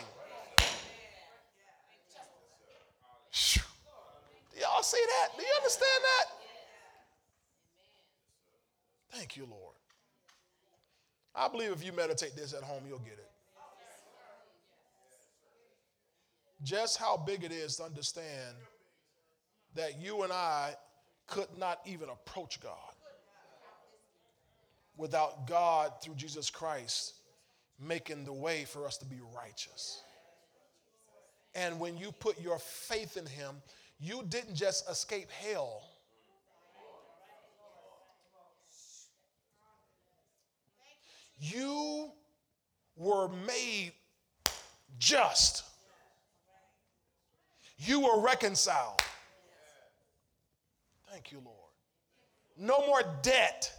[4.53, 5.36] Do y'all see that?
[5.36, 6.25] Do you understand that?
[9.17, 9.73] Thank you, Lord.
[11.33, 13.31] I believe if you meditate this at home, you'll get it.
[16.61, 18.57] Just how big it is to understand
[19.73, 20.75] that you and I
[21.25, 22.94] could not even approach God
[24.97, 27.13] without God through Jesus Christ
[27.79, 30.01] making the way for us to be righteous.
[31.53, 33.55] And when you put your faith in Him,
[33.99, 35.83] you didn't just escape hell.
[41.39, 42.11] You
[42.95, 43.93] were made
[44.97, 45.63] just.
[47.77, 49.01] You were reconciled.
[51.11, 51.57] Thank you, Lord.
[52.57, 53.71] No more debt.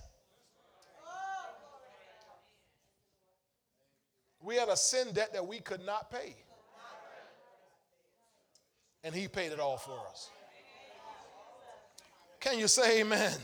[4.47, 6.37] We had a sin debt that we could not pay.
[9.03, 10.31] And he paid it all for us.
[12.39, 13.19] Can you say amen?
[13.19, 13.39] amen?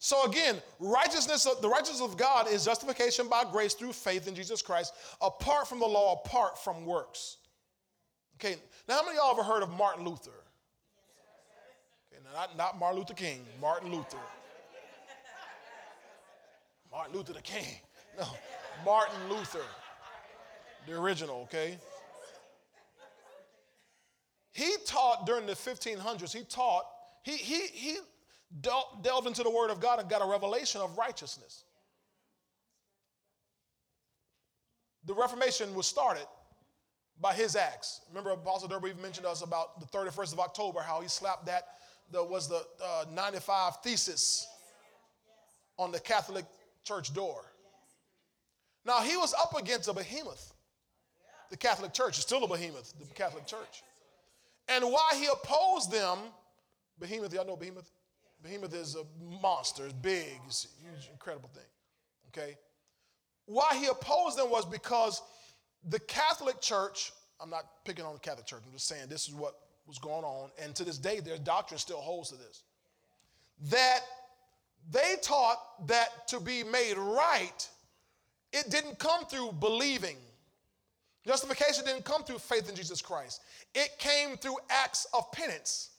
[0.00, 4.60] So again, righteousness, the righteousness of God is justification by grace through faith in Jesus
[4.60, 7.36] Christ, apart from the law, apart from works.
[8.40, 8.56] Okay,
[8.88, 10.30] now how many of y'all ever heard of Martin Luther?
[12.12, 14.18] Okay, not, not Martin Luther King, Martin Luther.
[16.90, 17.76] Martin Luther the King.
[18.18, 18.26] No,
[18.84, 19.64] Martin Luther,
[20.86, 21.78] the original, okay?
[24.52, 26.84] He taught during the 1500s, he taught,
[27.22, 27.96] he, he, he,
[28.60, 31.64] delved into the Word of God and got a revelation of righteousness.
[35.04, 36.26] The Reformation was started
[37.20, 38.00] by his acts.
[38.08, 41.68] Remember, Apostle even mentioned us about the 31st of October, how he slapped that,
[42.10, 44.48] that was the uh, 95 thesis
[45.76, 46.44] on the Catholic
[46.84, 47.44] church door.
[48.84, 50.52] Now, he was up against a behemoth.
[51.50, 53.82] The Catholic Church is still a behemoth, the Catholic Church.
[54.68, 56.18] And why he opposed them,
[56.98, 57.90] behemoth, y'all know behemoth?
[58.42, 59.04] Behemoth is a
[59.42, 61.64] monster, it's big, it's huge, incredible thing.
[62.28, 62.56] Okay?
[63.46, 65.20] Why he opposed them was because
[65.88, 69.34] the Catholic Church, I'm not picking on the Catholic Church, I'm just saying this is
[69.34, 69.56] what
[69.86, 72.62] was going on, and to this day, their doctrine still holds to this.
[73.70, 74.00] That
[74.90, 77.68] they taught that to be made right,
[78.52, 80.16] it didn't come through believing.
[81.26, 83.42] Justification didn't come through faith in Jesus Christ,
[83.74, 85.90] it came through acts of penance.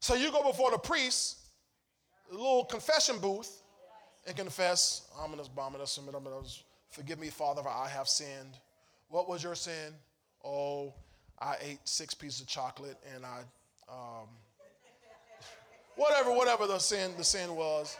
[0.00, 1.38] So you go before the priest,
[2.30, 3.62] little confession booth,
[4.26, 5.98] and confess, ominous, bominous,
[6.90, 8.58] forgive me, Father, for I have sinned.
[9.08, 9.94] What was your sin?
[10.44, 10.94] Oh,
[11.40, 13.40] I ate six pieces of chocolate and I,
[13.88, 14.28] um,
[15.96, 17.96] whatever, whatever the sin, the sin was.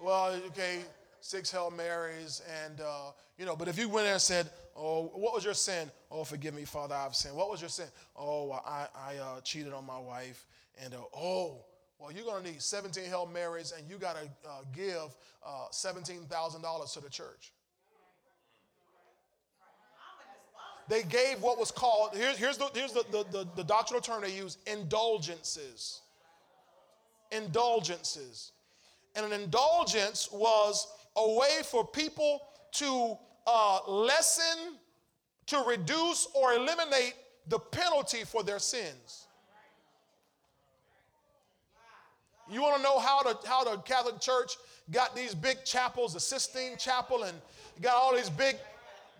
[0.00, 0.80] Well, okay,
[1.20, 3.56] six Hail Marys, and uh, you know.
[3.56, 6.64] But if you went there and said, "Oh, what was your sin?" "Oh, forgive me,
[6.64, 7.86] Father, I've sinned." What was your sin?
[8.16, 10.46] "Oh, I, I uh, cheated on my wife,"
[10.82, 11.64] and uh, "Oh,
[11.98, 15.66] well, you're going to need 17 Hail Marys, and you got to uh, give uh,
[15.72, 17.52] $17,000 to the church."
[20.88, 24.22] They gave what was called, here's, here's, the, here's the, the, the, the doctrinal term
[24.22, 26.00] they use indulgences.
[27.30, 28.52] Indulgences.
[29.18, 32.40] And an indulgence was a way for people
[32.74, 34.76] to uh, lessen,
[35.46, 37.14] to reduce, or eliminate
[37.48, 39.26] the penalty for their sins.
[42.48, 44.52] You want to know how the, how the Catholic Church
[44.92, 47.36] got these big chapels, the Sistine Chapel, and
[47.82, 48.54] got all these big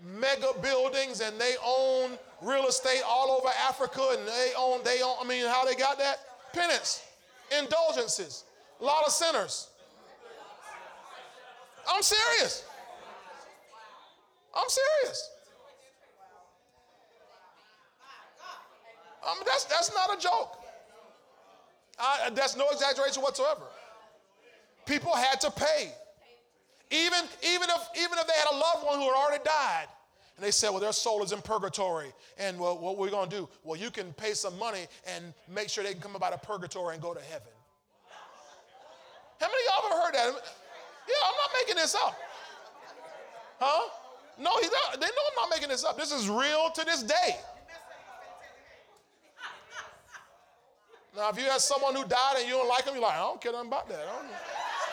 [0.04, 5.16] mega buildings and they own real estate all over Africa and they own, they own,
[5.20, 6.18] I mean, how they got that?
[6.52, 7.04] Penance,
[7.58, 8.44] indulgences,
[8.80, 9.70] a lot of sinners.
[11.88, 12.64] I'm serious.
[14.54, 15.30] I'm serious.
[19.34, 20.58] Mean, that's, that's not a joke.
[21.98, 23.62] I, that's no exaggeration whatsoever.
[24.86, 25.92] People had to pay.
[26.90, 29.86] Even, even, if, even if they had a loved one who had already died,
[30.36, 32.12] and they said, well, their soul is in purgatory.
[32.38, 33.48] And well, what we're going to do?
[33.64, 36.42] Well, you can pay some money and make sure they can come up out of
[36.42, 37.48] purgatory and go to heaven.
[39.40, 40.42] How many of y'all ever heard that?
[41.08, 42.14] Yeah, I'm not making this up.
[43.58, 43.88] Huh?
[44.38, 45.00] No, he's not.
[45.00, 45.96] They know I'm not making this up.
[45.96, 47.36] This is real to this day.
[51.16, 53.18] Now, if you have someone who died and you don't like them, you're like, I
[53.18, 54.06] don't care nothing about that.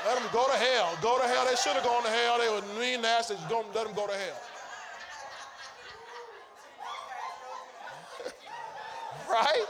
[0.05, 0.97] Let them go to hell.
[1.01, 1.45] Go to hell.
[1.45, 2.39] They should have gone to hell.
[2.39, 3.35] They were mean, nasty.
[3.49, 4.41] Don't let them go to hell.
[9.29, 9.65] right?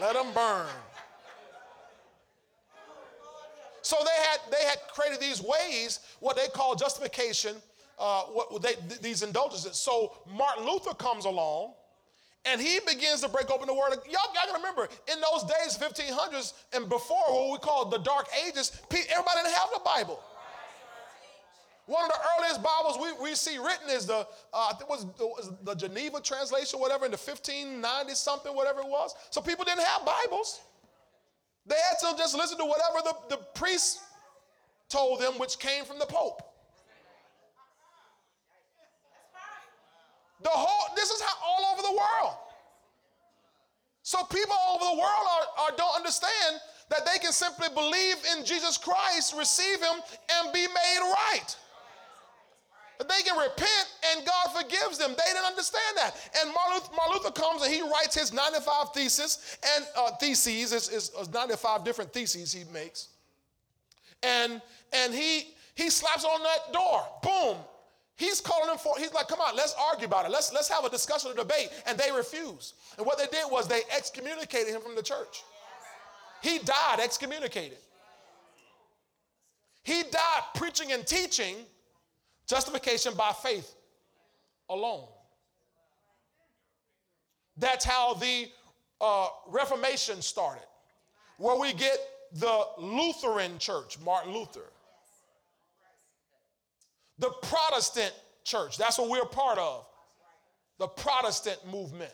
[0.00, 0.66] Let them burn.
[3.92, 7.56] So they had they had created these ways, what they call justification,
[7.98, 8.72] uh, what they,
[9.02, 9.76] these indulgences.
[9.76, 11.74] So Martin Luther comes along,
[12.46, 13.90] and he begins to break open the word.
[14.08, 18.80] Y'all, gotta remember, in those days, 1500s and before, what we call the Dark Ages,
[18.90, 20.18] everybody didn't have the Bible.
[21.84, 25.04] One of the earliest Bibles we, we see written is the, uh, I think was,
[25.20, 29.14] was the Geneva translation, whatever, in the 1590 something, whatever it was.
[29.28, 30.62] So people didn't have Bibles.
[31.66, 34.00] They had to just listen to whatever the, the priest
[34.88, 36.42] told them, which came from the Pope.
[40.42, 42.36] The whole, this is how all over the world.
[44.02, 46.60] So people all over the world are, are, don't understand
[46.90, 50.02] that they can simply believe in Jesus Christ, receive him,
[50.34, 51.56] and be made right.
[52.98, 55.10] They can repent and God forgives them.
[55.10, 56.14] They didn't understand that.
[56.40, 61.32] And Martin Luther, comes and he writes his 95 thesis and uh, theses, is, is
[61.32, 63.08] 95 different theses he makes.
[64.22, 64.60] And,
[64.92, 67.02] and he, he slaps on that door.
[67.22, 67.56] Boom.
[68.16, 70.30] He's calling them for, he's like, come on, let's argue about it.
[70.30, 71.70] Let's, let's have a discussion, or debate.
[71.86, 72.74] And they refuse.
[72.96, 75.42] And what they did was they excommunicated him from the church.
[76.42, 77.78] He died excommunicated.
[79.82, 81.56] He died preaching and teaching
[82.46, 83.74] justification by faith
[84.68, 85.06] alone.
[87.56, 88.48] That's how the
[89.00, 90.66] uh, Reformation started,
[91.38, 91.98] where we get
[92.34, 94.70] the Lutheran church, Martin Luther.
[97.18, 98.12] The Protestant
[98.44, 99.86] church, that's what we're part of.
[100.78, 102.12] The Protestant movement.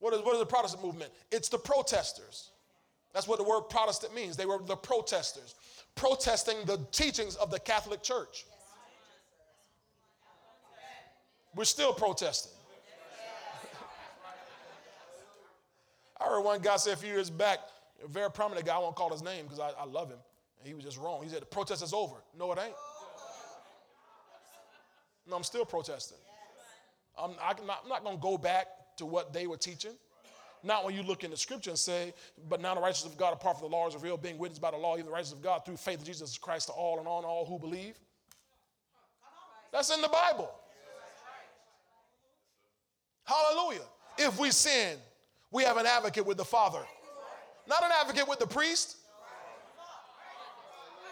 [0.00, 1.12] What is, what is the Protestant movement?
[1.30, 2.50] It's the protesters.
[3.12, 4.36] That's what the word Protestant means.
[4.36, 5.54] They were the protesters,
[5.94, 8.46] protesting the teachings of the Catholic Church.
[11.54, 12.52] We're still protesting.
[16.20, 17.58] I heard one guy say a few years back,
[18.04, 20.18] a very prominent guy, I won't call his name because I, I love him.
[20.58, 21.22] And he was just wrong.
[21.22, 22.16] He said, the protest is over.
[22.38, 22.74] No, it ain't.
[25.28, 26.18] No, I'm still protesting.
[27.18, 28.66] I'm, I'm not, not going to go back
[28.98, 29.92] to what they were teaching.
[30.62, 32.12] Not when you look in the scripture and say,
[32.48, 34.70] but now the righteousness of God apart from the law is revealed, being witnessed by
[34.70, 37.08] the law, even the righteousness of God through faith in Jesus Christ to all and
[37.08, 37.94] on all who believe.
[39.72, 40.50] That's in the Bible.
[43.24, 43.86] Hallelujah.
[44.18, 44.98] If we sin,
[45.50, 46.82] we have an advocate with the Father.
[47.68, 48.96] Not an advocate with the priest.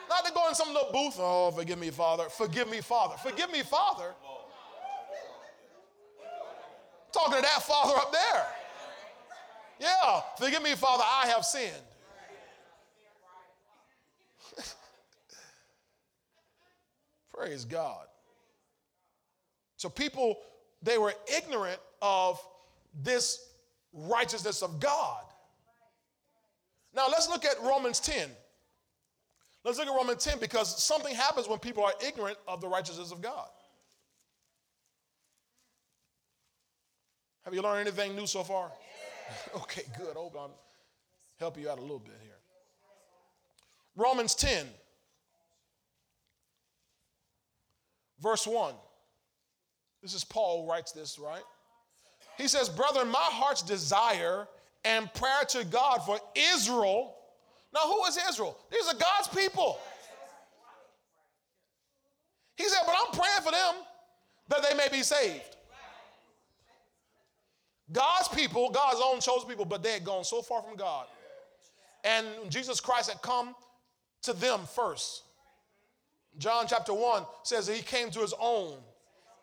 [0.09, 2.25] Not to go in some little booth, oh, forgive me, Father.
[2.31, 3.17] Forgive me, Father.
[3.23, 4.15] Forgive me, Father.
[7.13, 8.47] Talking to that Father up there.
[9.81, 11.73] Yeah, forgive me, Father, I have sinned.
[17.33, 18.07] Praise God.
[19.77, 20.39] So people,
[20.83, 22.41] they were ignorant of
[23.03, 23.39] this
[23.93, 25.23] righteousness of God.
[26.95, 28.29] Now let's look at Romans 10.
[29.65, 33.13] Let's look at Romans 10 because something happens when people are ignorant of the righteousness
[33.13, 33.49] of God.
[37.45, 38.71] Have you learned anything new so far?
[39.57, 40.17] okay, good.
[40.17, 40.51] Hope I'm
[41.39, 42.33] help you out a little bit here.
[43.97, 44.67] Romans 10,
[48.21, 48.75] verse 1.
[50.03, 51.43] This is Paul writes this, right?
[52.37, 54.47] He says, Brother, my heart's desire
[54.85, 56.21] and prayer to God for
[56.55, 57.17] Israel.
[57.75, 58.57] Now, who is Israel?
[58.71, 59.79] These are God's people.
[62.57, 63.75] He said, But I'm praying for them
[64.49, 65.57] that they may be saved.
[67.93, 71.07] God's people, God's own chosen people, but they had gone so far from God.
[72.05, 73.55] And Jesus Christ had come
[74.23, 75.23] to them first.
[76.39, 78.77] John chapter 1 says that he came to his own,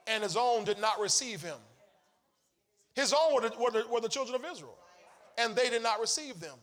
[0.07, 1.57] and his own did not receive him.
[2.93, 4.77] His own were the, were the, were the children of Israel,
[5.37, 6.57] and they did not receive them,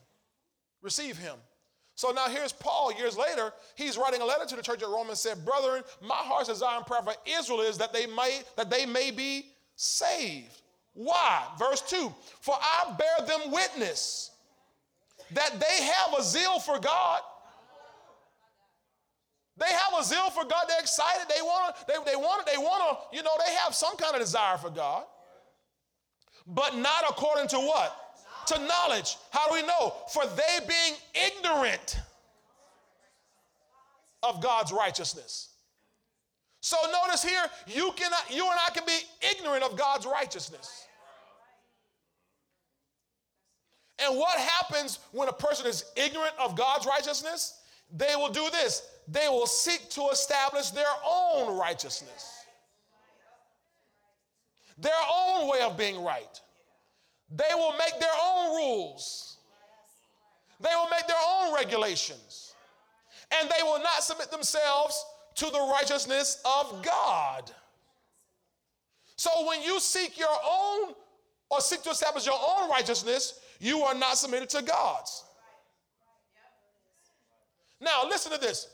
[0.81, 1.37] receive him.
[1.95, 3.53] So now here's Paul years later.
[3.75, 6.79] He's writing a letter to the church at Rome and said, Brethren, my heart's desire
[6.79, 10.62] and prayer for Israel is that they may, that they may be saved.
[10.95, 11.45] Why?
[11.59, 14.31] Verse 2 For I bear them witness
[15.33, 17.21] that they have a zeal for God.
[19.57, 20.65] They have a zeal for God.
[20.69, 21.27] They're excited.
[21.29, 23.97] They want to, they, they want to, they want to, you know, they have some
[23.97, 25.05] kind of desire for God.
[26.47, 27.97] But not according to what?
[28.49, 29.17] To knowledge.
[29.31, 29.95] How do we know?
[30.13, 32.01] For they being ignorant
[34.23, 35.51] of God's righteousness.
[36.63, 38.99] So notice here, you cannot, you and I can be
[39.31, 40.87] ignorant of God's righteousness.
[43.99, 47.59] And what happens when a person is ignorant of God's righteousness?
[47.95, 52.45] They will do this they will seek to establish their own righteousness,
[54.79, 56.41] their own way of being right.
[57.31, 59.39] They will make their own rules,
[60.61, 62.55] they will make their own regulations,
[63.33, 65.05] and they will not submit themselves
[65.37, 67.51] to the righteousness of God.
[69.17, 70.95] So when you seek your own
[71.51, 75.25] or seek to establish your own righteousness, you are not submitted to God's.
[77.81, 78.69] Now, listen to this.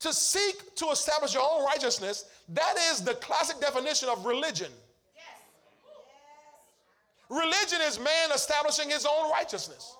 [0.00, 4.70] To seek to establish your own righteousness, that is the classic definition of religion.
[7.28, 9.96] Religion is man establishing his own righteousness.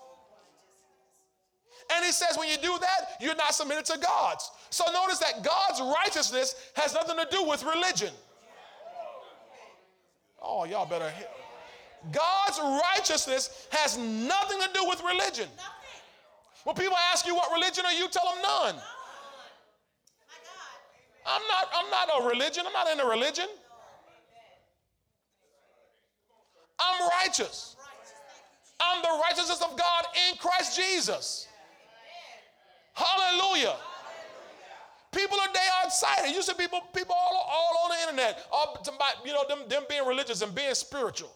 [1.93, 4.51] And he says when you do that, you're not submitted to God's.
[4.69, 8.13] So notice that God's righteousness has nothing to do with religion.
[10.41, 11.09] Oh, y'all better.
[11.09, 11.29] Hit.
[12.11, 15.47] God's righteousness has nothing to do with religion.
[16.63, 18.75] When people ask you what religion are you, tell them none.
[21.25, 22.63] I'm not, I'm not a religion.
[22.65, 23.47] I'm not in a religion.
[26.79, 27.75] I'm righteous.
[28.79, 31.47] I'm the righteousness of God in Christ Jesus.
[32.97, 33.75] Hallelujah.
[35.11, 36.35] People are they are excited.
[36.35, 38.83] You see people, people all, all on the internet, all,
[39.23, 41.31] you know, them, them being religious and being spiritual.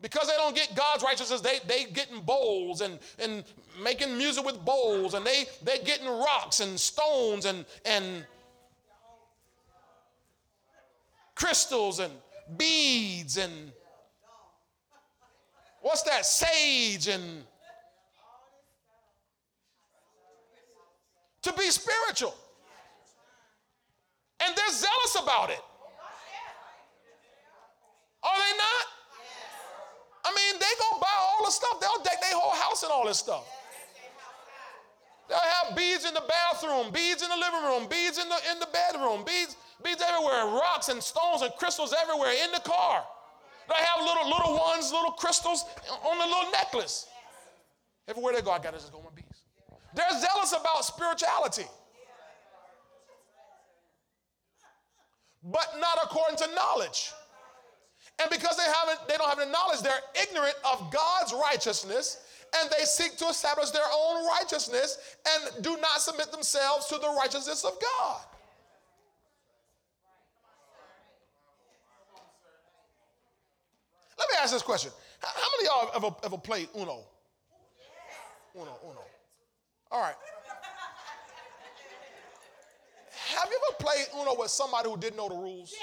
[0.00, 3.44] Because they don't get God's righteousness, they they getting bowls and, and
[3.82, 8.24] making music with bowls, and they they getting rocks and stones and and
[11.34, 12.12] crystals and
[12.56, 13.72] beads and
[15.82, 16.24] what's that?
[16.24, 17.44] Sage and
[21.42, 22.34] to be spiritual.
[24.40, 25.60] And they're zealous about it.
[28.22, 28.84] Are they not?
[30.24, 31.80] I mean, they gonna buy all the stuff.
[31.80, 33.44] They'll deck their whole house and all this stuff.
[35.28, 38.58] They'll have beads in the bathroom, beads in the living room, beads in the, in
[38.58, 43.04] the bedroom, beads, beads everywhere, rocks and stones and crystals everywhere in the car.
[43.68, 45.64] They have little little ones, little crystals
[46.04, 47.06] on the little necklace.
[48.08, 49.29] Everywhere they go, I gotta just go with beads.
[49.94, 51.66] They're zealous about spirituality.
[55.42, 57.12] But not according to knowledge.
[58.20, 62.18] And because they haven't, they don't have the knowledge, they're ignorant of God's righteousness
[62.58, 67.08] and they seek to establish their own righteousness and do not submit themselves to the
[67.18, 68.20] righteousness of God.
[74.18, 74.90] Let me ask this question.
[75.22, 77.04] How many of y'all ever, ever played Uno?
[78.54, 79.00] Uno, Uno.
[79.92, 80.14] All right.
[83.34, 85.74] Have you ever played Uno with somebody who didn't know the rules?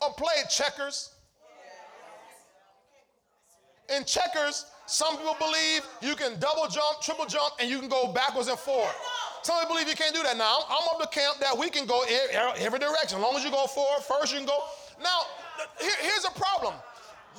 [0.00, 1.14] Or played checkers?
[3.96, 8.12] In checkers, some people believe you can double jump, triple jump, and you can go
[8.12, 8.92] backwards and forward.
[9.42, 10.36] Some people believe you can't do that.
[10.36, 12.04] Now, I'm up to camp that we can go
[12.58, 13.18] every direction.
[13.18, 14.58] As long as you go forward first, you can go.
[15.02, 15.22] Now,
[15.80, 16.74] here, here's a problem.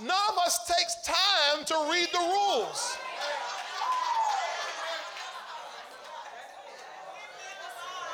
[0.02, 2.98] None of us takes time to read the rules.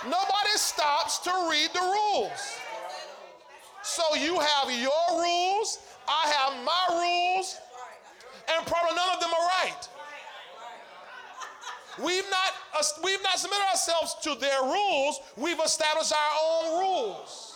[0.04, 2.58] Nobody stops to read the rules.
[3.82, 7.58] So you have your rules, I have my rules,
[8.52, 9.88] and probably none of them are right.
[12.04, 17.56] We've not, uh, we've not submitted ourselves to their rules, we've established our own rules.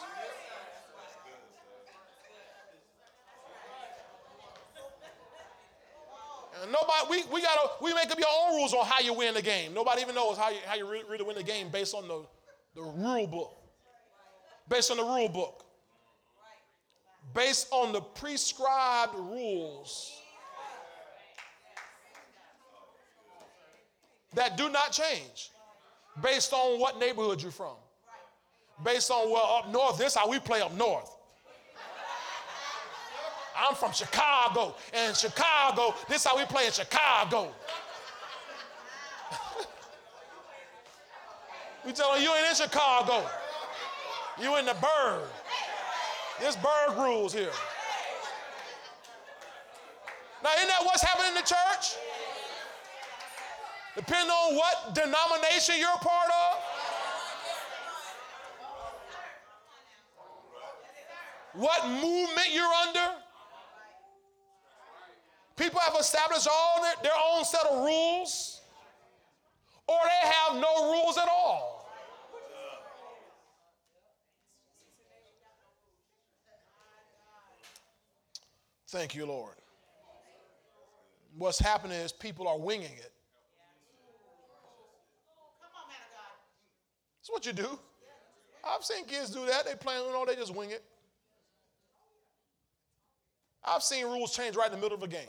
[6.61, 9.33] And nobody, we, we gotta, we make up your own rules on how you win
[9.33, 9.73] the game.
[9.73, 12.25] Nobody even knows how you, how you really, really win the game based on the,
[12.75, 13.57] the rule book.
[14.69, 15.65] Based on the rule book.
[17.33, 20.22] Based on the prescribed rules.
[24.36, 25.51] That do not change
[26.21, 27.75] based on what neighborhood you're from.
[28.84, 31.09] Based on, well, up north, this how we play up north.
[33.55, 37.53] I'm from Chicago, and Chicago, this how we play in Chicago.
[41.86, 43.23] we tell them you ain't in Chicago.
[44.41, 45.21] You in the burg.
[46.39, 47.51] This burg rules here.
[50.43, 51.95] Now, isn't that what's happening in the church?
[53.95, 56.59] Depending on what denomination you're a part of.
[61.53, 63.15] What movement you're under.
[65.55, 68.61] People have established all their, their own set of rules,
[69.87, 71.87] or they have no rules at all.
[78.87, 79.55] Thank you, Lord.
[81.37, 83.12] What's happening is people are winging it.
[87.24, 87.80] That's what you do.
[88.65, 89.65] I've seen kids do that.
[89.65, 90.84] They play, you know, they just wing it.
[93.63, 95.21] I've seen rules change right in the middle of a game.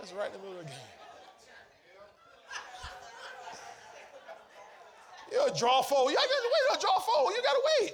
[0.00, 0.74] That's right in the middle of a game.
[5.30, 6.10] You a draw forward.
[6.10, 6.72] You gotta wait.
[6.72, 7.34] You draw forward.
[7.36, 7.92] You gotta wait.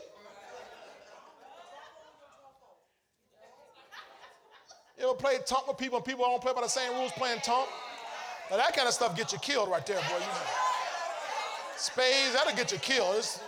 [4.98, 7.40] You ever play tonk with people and people don't play by the same rules playing
[7.40, 7.68] tonk?
[8.52, 10.12] Now that kind of stuff get you killed right there, boy.
[10.12, 10.26] You know.
[11.74, 13.16] Spades, that'll get you killed.
[13.16, 13.40] It's,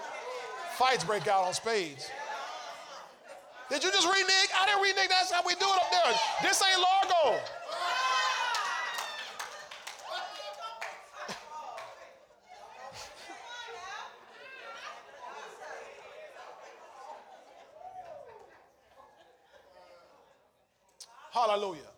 [0.78, 2.10] fights break out on spades.
[3.68, 4.48] Did you just renege?
[4.58, 5.10] I didn't renege.
[5.10, 6.14] That's how we do it up there.
[6.42, 7.38] This ain't Largo.
[21.30, 21.93] Hallelujah.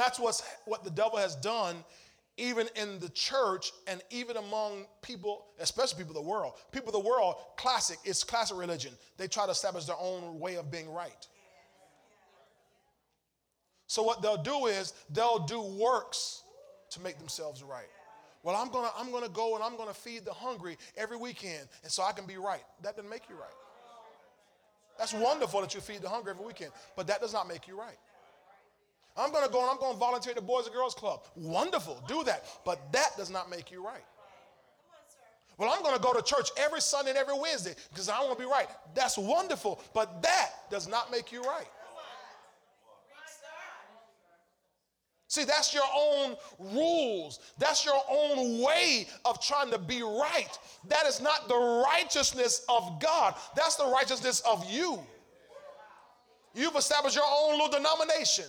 [0.00, 1.76] That's what's, what the devil has done
[2.38, 6.54] even in the church and even among people, especially people of the world.
[6.72, 8.94] People of the world, classic, it's classic religion.
[9.18, 11.26] They try to establish their own way of being right.
[13.88, 16.44] So what they'll do is they'll do works
[16.92, 17.90] to make themselves right.
[18.42, 21.92] Well, I'm gonna I'm gonna go and I'm gonna feed the hungry every weekend, and
[21.92, 22.64] so I can be right.
[22.82, 23.52] That doesn't make you right.
[24.98, 27.78] That's wonderful that you feed the hungry every weekend, but that does not make you
[27.78, 27.98] right.
[29.20, 31.24] I'm going to go and I'm going to volunteer at the Boys and Girls Club.
[31.36, 32.44] Wonderful, do that.
[32.64, 34.04] But that does not make you right.
[35.58, 38.38] Well, I'm going to go to church every Sunday and every Wednesday because I want
[38.38, 38.66] to be right.
[38.94, 41.66] That's wonderful, but that does not make you right.
[45.28, 47.38] See, that's your own rules.
[47.56, 50.58] That's your own way of trying to be right.
[50.88, 53.36] That is not the righteousness of God.
[53.54, 54.98] That's the righteousness of you.
[56.52, 58.46] You've established your own little denomination.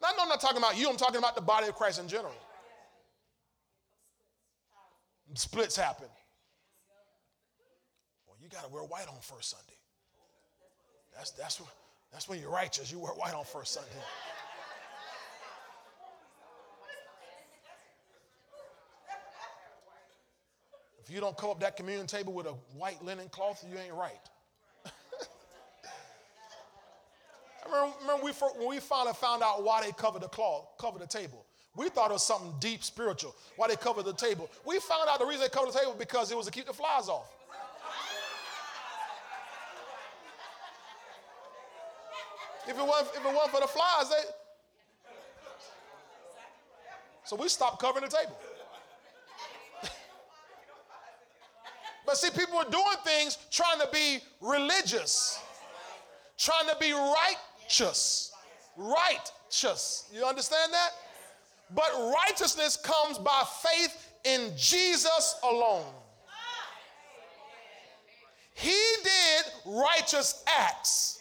[0.00, 2.08] Now, no, I'm not talking about you, I'm talking about the body of Christ in
[2.08, 2.34] general.
[5.34, 6.08] Splits happen.
[8.26, 9.76] Well, you got to wear white on first Sunday.
[11.14, 11.60] That's, that's.
[12.12, 12.90] That's when you're righteous.
[12.90, 13.90] You wear white on first Sunday.
[21.02, 23.94] If you don't come up that communion table with a white linen cloth, you ain't
[23.94, 24.12] right.
[24.86, 24.90] I
[27.70, 31.06] remember, remember we, when we finally found out why they covered the cloth, covered the
[31.06, 31.44] table.
[31.76, 34.50] We thought it was something deep spiritual, why they covered the table.
[34.66, 36.72] We found out the reason they covered the table because it was to keep the
[36.72, 37.32] flies off.
[42.68, 44.16] If it wasn't, if it wasn't for the flies, they.
[47.24, 48.38] So we stopped covering the table.
[52.06, 55.40] but see, people are doing things trying to be religious,
[56.36, 56.92] trying to be
[57.68, 58.32] righteous.
[58.76, 60.08] Righteous.
[60.12, 60.90] You understand that?
[61.74, 65.84] But righteousness comes by faith in Jesus alone.
[68.54, 71.20] He did righteous acts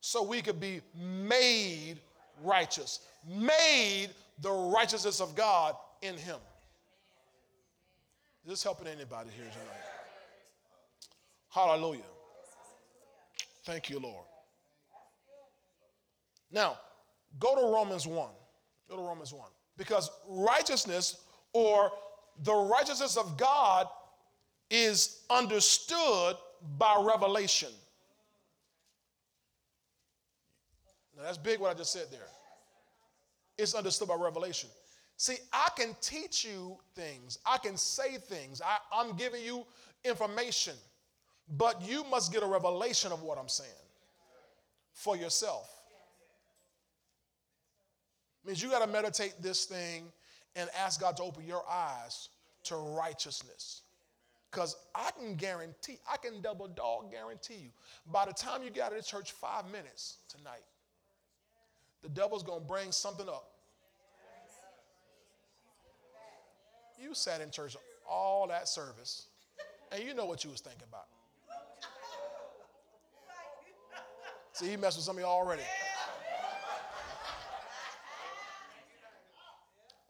[0.00, 2.00] so we could be made
[2.42, 4.08] righteous, made
[4.40, 6.38] the righteousness of God in him.
[8.44, 9.84] Is this helping anybody here tonight?
[11.50, 12.00] Hallelujah.
[13.64, 14.24] Thank you, Lord.
[16.50, 16.78] Now,
[17.38, 18.28] go to Romans 1.
[18.88, 19.48] Go to Romans 1.
[19.76, 21.22] Because righteousness
[21.52, 21.90] or
[22.42, 23.86] the righteousness of God
[24.70, 26.36] is understood
[26.78, 27.70] by revelation.
[31.16, 32.20] Now, that's big what I just said there.
[33.58, 34.70] It's understood by revelation.
[35.16, 39.66] See, I can teach you things, I can say things, I, I'm giving you
[40.02, 40.72] information,
[41.58, 43.68] but you must get a revelation of what I'm saying
[44.94, 45.68] for yourself.
[48.46, 50.04] Means you got to meditate this thing
[50.56, 52.28] and ask God to open your eyes
[52.64, 53.82] to righteousness.
[54.50, 57.70] Because I can guarantee, I can double dog guarantee you,
[58.10, 60.64] by the time you get out of church five minutes tonight,
[62.02, 63.50] the devil's going to bring something up.
[67.00, 67.76] You sat in church
[68.08, 69.26] all that service,
[69.92, 71.06] and you know what you was thinking about.
[74.52, 75.62] See, he messed with some of you already.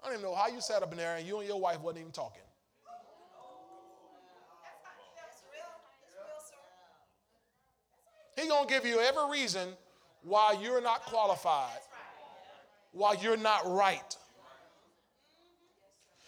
[0.02, 1.80] I don't even know how you sat up in there and you and your wife
[1.80, 2.42] wasn't even talking.
[8.40, 9.68] He gonna give you every reason
[10.22, 11.80] why you're not qualified,
[12.92, 14.16] why you're not right.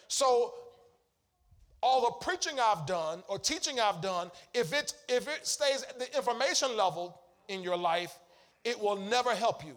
[0.09, 0.53] So,
[1.83, 5.99] all the preaching I've done or teaching I've done, if it, if it stays at
[5.99, 7.19] the information level
[7.49, 8.19] in your life,
[8.65, 9.77] it will never help you.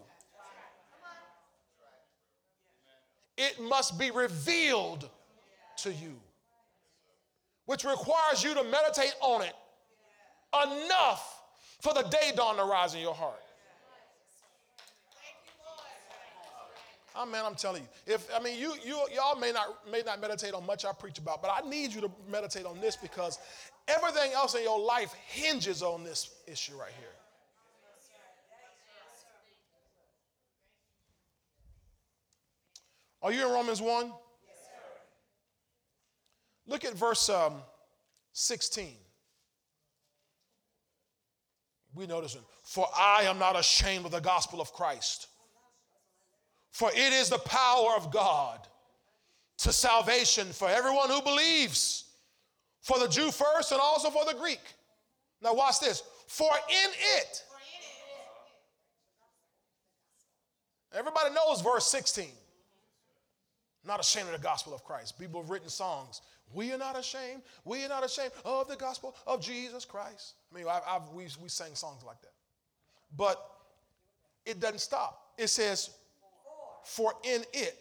[3.36, 5.08] It must be revealed
[5.78, 6.14] to you,
[7.66, 9.54] which requires you to meditate on it
[10.64, 11.42] enough
[11.80, 13.40] for the day dawn to rise in your heart.
[17.18, 18.14] Oh man, I'm telling you.
[18.14, 21.18] If I mean you you y'all may not may not meditate on much I preach
[21.18, 23.38] about, but I need you to meditate on this because
[23.88, 27.15] everything else in your life hinges on this issue right here.
[33.26, 34.06] Are you in Romans 1?
[34.06, 34.70] Yes, sir.
[36.68, 37.54] Look at verse um,
[38.32, 38.94] 16.
[41.94, 42.42] We notice it.
[42.64, 45.28] For I am not ashamed of the gospel of Christ
[46.76, 48.60] for it is the power of God
[49.60, 52.04] to salvation for everyone who believes,
[52.82, 54.60] for the Jew first and also for the Greek.
[55.40, 56.02] Now, watch this.
[56.28, 57.42] For in it,
[60.92, 62.28] everybody knows verse 16.
[63.86, 65.18] Not ashamed of the gospel of Christ.
[65.18, 66.22] People have written songs.
[66.52, 67.42] We are not ashamed.
[67.64, 70.34] We are not ashamed of the gospel of Jesus Christ.
[70.52, 72.32] I mean, I've, I've, we, we sang songs like that.
[73.16, 73.42] But
[74.44, 75.32] it doesn't stop.
[75.38, 75.90] It says,
[76.84, 77.76] for in it.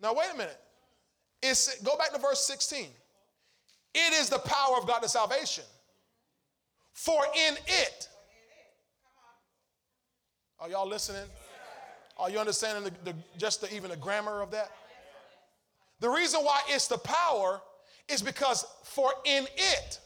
[0.00, 0.60] Now, wait a minute.
[1.42, 2.88] It's, go back to verse 16.
[3.94, 5.64] It is the power of God to salvation.
[6.92, 8.08] For in it.
[10.58, 11.28] Are y'all listening?
[12.18, 14.70] Are you understanding the, the, just the, even the grammar of that?
[16.00, 17.60] The reason why it's the power
[18.08, 20.00] is because for in it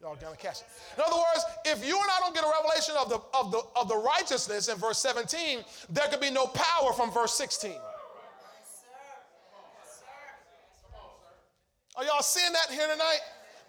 [0.00, 0.66] Y'all gonna catch it.
[0.96, 3.60] In other words, if you and I don't get a revelation of the, of the,
[3.76, 7.72] of the righteousness in verse 17, there could be no power from verse 16.
[11.96, 13.18] Are y'all seeing that here tonight?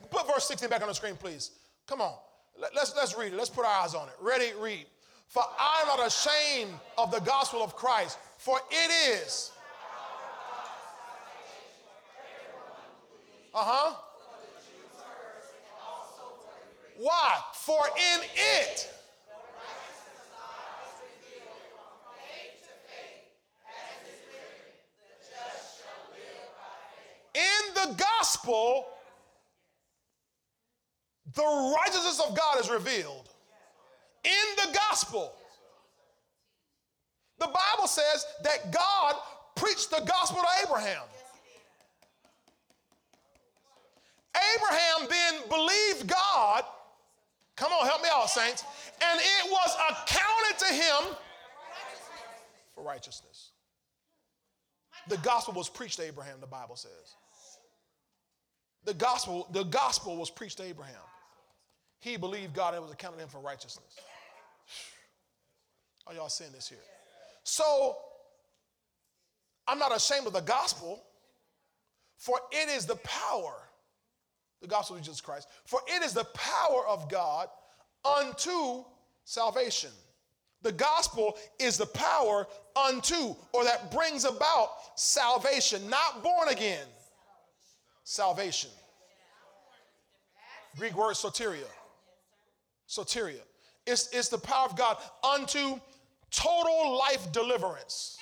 [0.09, 1.51] Put verse 16 back on the screen, please.
[1.85, 2.13] Come on.
[2.57, 3.35] Let, let's, let's read it.
[3.35, 4.13] Let's put our eyes on it.
[4.21, 4.51] Ready?
[4.57, 4.85] Read.
[5.31, 9.53] For I am not ashamed of the gospel of Christ, for it is.
[13.55, 13.95] Uh huh.
[16.97, 17.37] Why?
[17.53, 18.93] For in it.
[27.33, 28.87] In the gospel,
[31.33, 33.30] the righteousness of God is revealed.
[34.23, 35.33] In the gospel.
[37.39, 39.15] The Bible says that God
[39.55, 41.01] preached the gospel to Abraham.
[44.55, 46.63] Abraham then believed God.
[47.55, 48.63] Come on, help me out, saints.
[49.01, 51.15] And it was accounted to him
[52.75, 53.51] for righteousness.
[55.07, 57.15] The gospel was preached to Abraham, the Bible says.
[58.85, 60.95] The gospel, the gospel was preached to Abraham.
[61.99, 63.95] He believed God and it was accounted to him for righteousness.
[66.07, 66.79] Are y'all seeing this here?
[67.43, 67.97] So,
[69.67, 71.01] I'm not ashamed of the gospel,
[72.17, 73.53] for it is the power
[74.61, 75.47] the gospel of Jesus Christ.
[75.65, 77.47] For it is the power of God
[78.05, 78.83] unto
[79.25, 79.89] salvation.
[80.61, 86.85] The gospel is the power unto, or that brings about salvation, not born again.
[88.03, 88.69] Salvation.
[90.77, 91.67] Greek word soteria.
[92.87, 93.41] Soteria.
[93.87, 95.79] It's, it's the power of God unto
[96.31, 98.17] total life deliverance.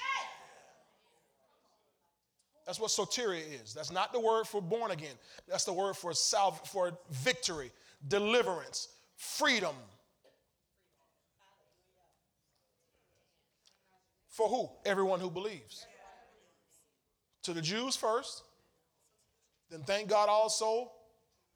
[2.65, 3.73] That's what soteria is.
[3.73, 5.15] That's not the word for born again.
[5.47, 7.71] That's the word for salve, for victory,
[8.07, 9.75] deliverance, freedom.
[14.29, 14.69] For who?
[14.85, 15.87] Everyone who believes.
[17.43, 18.43] To the Jews first,
[19.71, 20.91] then thank God also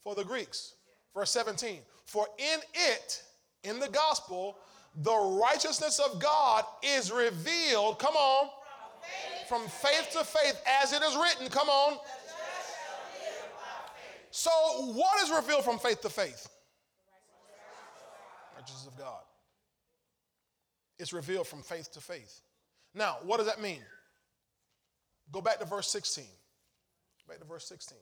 [0.03, 0.73] for the Greeks.
[1.13, 1.79] Verse 17.
[2.05, 3.23] For in it,
[3.63, 4.57] in the gospel,
[4.95, 7.99] the righteousness of God is revealed.
[7.99, 8.49] Come on
[9.47, 11.49] from faith to faith, as it is written.
[11.49, 11.97] Come on.
[14.31, 14.49] So,
[14.93, 16.49] what is revealed from faith to faith?
[18.55, 19.21] Righteousness of God.
[20.97, 22.41] It's revealed from faith to faith.
[22.95, 23.81] Now, what does that mean?
[25.31, 26.25] Go back to verse 16.
[27.27, 27.97] Back to verse 16.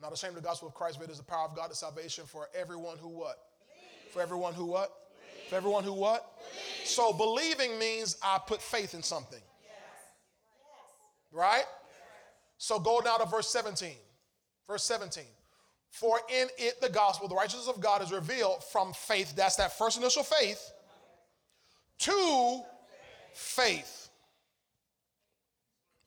[0.00, 1.76] Not ashamed of the gospel of Christ, but it is the power of God to
[1.76, 3.36] salvation for everyone who what?
[4.10, 4.92] For everyone who what?
[5.48, 6.24] For everyone who what?
[6.84, 9.40] So believing means I put faith in something.
[11.32, 11.64] Right?
[12.58, 13.92] So go now to verse 17.
[14.66, 15.24] Verse 17.
[15.90, 19.34] For in it the gospel, the righteousness of God is revealed from faith.
[19.36, 20.72] That's that first initial faith
[22.00, 22.62] to
[23.32, 24.10] faith.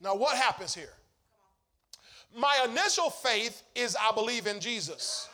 [0.02, 0.94] Now, what happens here?
[2.36, 5.28] My initial faith is I believe in Jesus.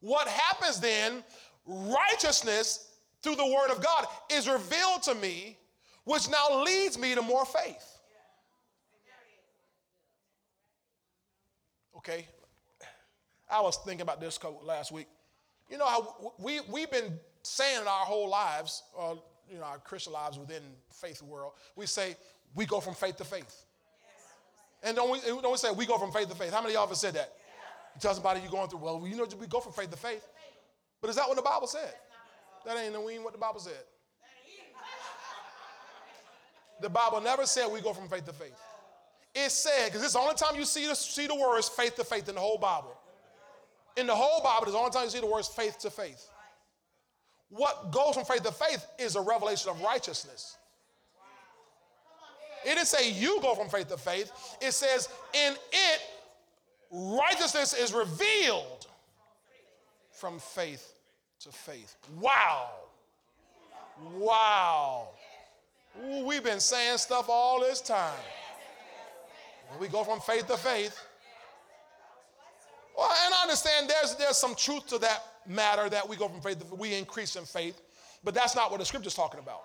[0.00, 1.24] What happens then,
[1.68, 2.88] righteousness
[3.22, 5.58] through the word of God is revealed to me,
[6.04, 7.98] which now leads me to more faith.
[11.98, 12.26] Okay?
[13.50, 15.06] I was thinking about this last week.
[15.70, 19.14] You know how we, we've been saying our whole lives, uh,
[19.50, 22.16] you know, our Christian lives within faith world, we say
[22.54, 23.64] we go from faith to faith.
[24.82, 26.52] And don't we, don't we say we go from faith to faith?
[26.52, 27.32] How many of y'all have said that?
[27.94, 30.26] You tell somebody you're going through, well, you know, we go from faith to faith.
[31.00, 31.94] But is that what the Bible said?
[32.64, 33.84] That ain't what the Bible said.
[36.80, 38.54] The Bible never said we go from faith to faith.
[39.34, 42.04] It said, because it's the only time you see the, see the words faith to
[42.04, 42.96] faith in the whole Bible.
[43.96, 46.28] In the whole Bible, it's the only time you see the words faith to faith.
[47.50, 50.56] What goes from faith to faith is a revelation of righteousness.
[52.64, 54.30] It didn't say you go from faith to faith.
[54.60, 56.00] It says, in it,
[56.90, 58.87] righteousness is revealed
[60.18, 60.94] from faith
[61.40, 61.96] to faith.
[62.20, 62.70] Wow.
[64.16, 65.08] Wow.
[66.04, 68.18] Ooh, we've been saying stuff all this time.
[69.80, 70.98] We go from faith to faith.
[72.96, 76.40] Well, and I understand there's, there's some truth to that matter that we go from
[76.40, 77.80] faith to we increase in faith,
[78.24, 79.62] but that's not what the scripture's talking about.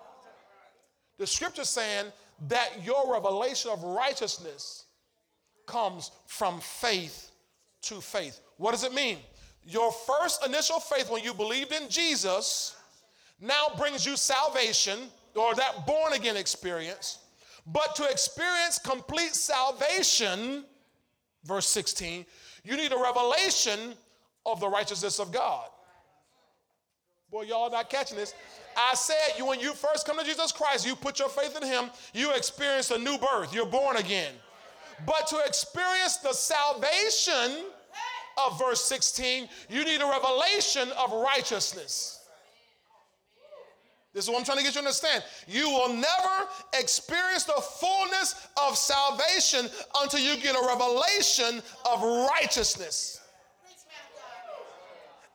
[1.18, 2.06] The scripture's saying
[2.48, 4.84] that your revelation of righteousness
[5.66, 7.30] comes from faith
[7.82, 8.40] to faith.
[8.56, 9.18] What does it mean?
[9.66, 12.76] Your first initial faith when you believed in Jesus
[13.40, 14.98] now brings you salvation
[15.34, 17.18] or that born again experience.
[17.66, 20.64] But to experience complete salvation,
[21.44, 22.26] verse 16,
[22.62, 23.94] you need a revelation
[24.44, 25.68] of the righteousness of God.
[27.30, 28.34] Boy, y'all not catching this.
[28.76, 31.66] I said you when you first come to Jesus Christ, you put your faith in
[31.66, 33.54] him, you experience a new birth.
[33.54, 34.32] You're born again.
[35.06, 37.64] But to experience the salvation
[38.44, 42.20] of verse 16, you need a revelation of righteousness.
[44.14, 45.24] This is what I'm trying to get you to understand.
[45.48, 46.48] You will never
[46.78, 49.68] experience the fullness of salvation
[50.00, 51.60] until you get a revelation
[51.92, 53.20] of righteousness.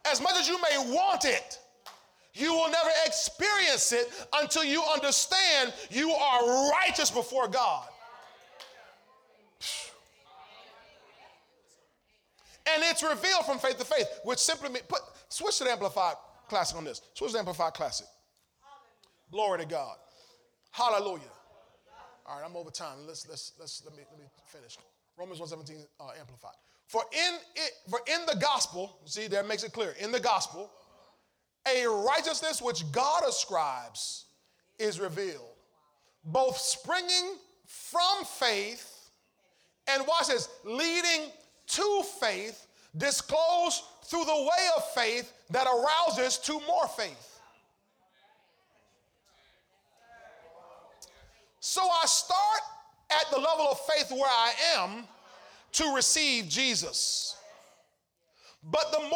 [0.10, 1.60] As much as you may want it,
[2.34, 7.89] you will never experience it until you understand you are righteous before God.
[12.68, 16.16] And it's revealed from faith to faith, which simply means, put, switch to the Amplified
[16.48, 17.02] Classic on this.
[17.14, 18.08] Switch to the Amplified Classic.
[19.32, 19.96] Glory to God.
[20.72, 21.22] Hallelujah.
[22.26, 23.08] All right, I'm over time.
[23.08, 24.78] Let's let's let's let me let me finish.
[25.18, 26.54] Romans 1:17 uh, amplified.
[26.88, 29.96] For in it, for in the gospel, see there makes it clear.
[30.00, 30.72] In the gospel,
[31.68, 34.26] a righteousness which God ascribes
[34.78, 35.56] is revealed,
[36.24, 39.12] both springing from faith
[39.88, 41.32] and watch this, leading
[41.70, 42.68] to faith,
[42.98, 47.40] disclosed through the way of faith that arouses to more faith.
[51.60, 52.62] So I start
[53.12, 55.04] at the level of faith where I am
[55.74, 57.36] to receive Jesus.
[58.64, 59.10] But the more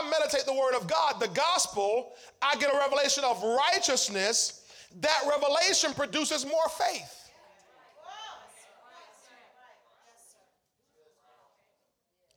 [0.00, 2.12] I meditate the word of God, the gospel,
[2.42, 4.64] I get a revelation of righteousness.
[5.00, 7.19] That revelation produces more faith.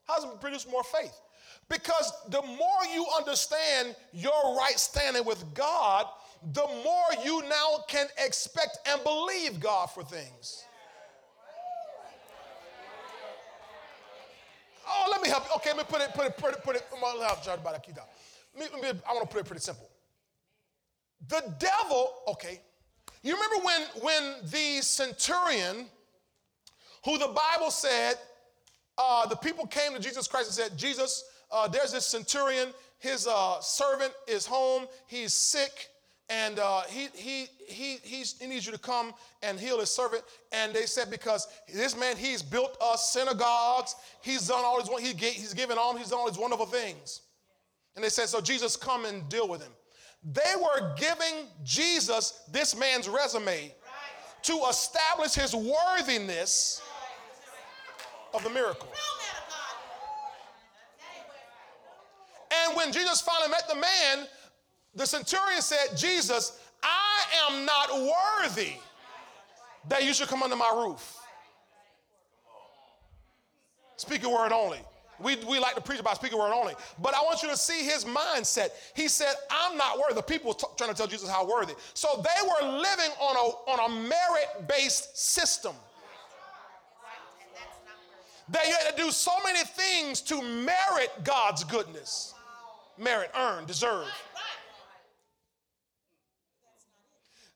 [0.05, 1.17] How does it produce more faith?
[1.69, 6.07] Because the more you understand your right standing with God,
[6.51, 10.65] the more you now can expect and believe God for things.
[14.85, 15.51] Oh, let me help you.
[15.55, 16.85] Okay, let me put it, put it, put it, put it.
[16.91, 16.95] I
[19.13, 19.89] want to put it pretty simple.
[21.29, 22.61] The devil, okay.
[23.21, 25.87] You remember when when the centurion,
[27.05, 28.17] who the Bible said,
[28.97, 32.69] uh, the people came to Jesus Christ and said, Jesus, uh, there's this centurion.
[32.99, 34.87] His uh, servant is home.
[35.07, 35.89] He's sick
[36.29, 40.23] and uh, he, he, he, he needs you to come and heal his servant.
[40.51, 45.13] And they said, because this man, he's built us synagogues, he's done all his, he,
[45.13, 47.21] he's given all, he's done all these wonderful things.
[47.95, 49.71] And they said, so Jesus, come and deal with him.
[50.23, 53.73] They were giving Jesus this man's resume
[54.43, 56.81] to establish his worthiness
[58.33, 58.87] of the miracle.
[62.65, 64.27] And when Jesus finally met the man,
[64.95, 68.73] the centurion said, Jesus, I am not worthy
[69.89, 71.17] that you should come under my roof.
[73.97, 74.79] Speak a word only.
[75.19, 76.73] We, we like to preach about speaking word only.
[77.01, 78.69] But I want you to see his mindset.
[78.95, 80.15] He said, I'm not worthy.
[80.15, 81.73] The people were t- trying to tell Jesus how worthy.
[81.93, 85.73] So they were living on a, on a merit based system.
[88.49, 92.33] They had to do so many things to merit God's goodness.
[92.97, 94.07] Merit, earn, deserve.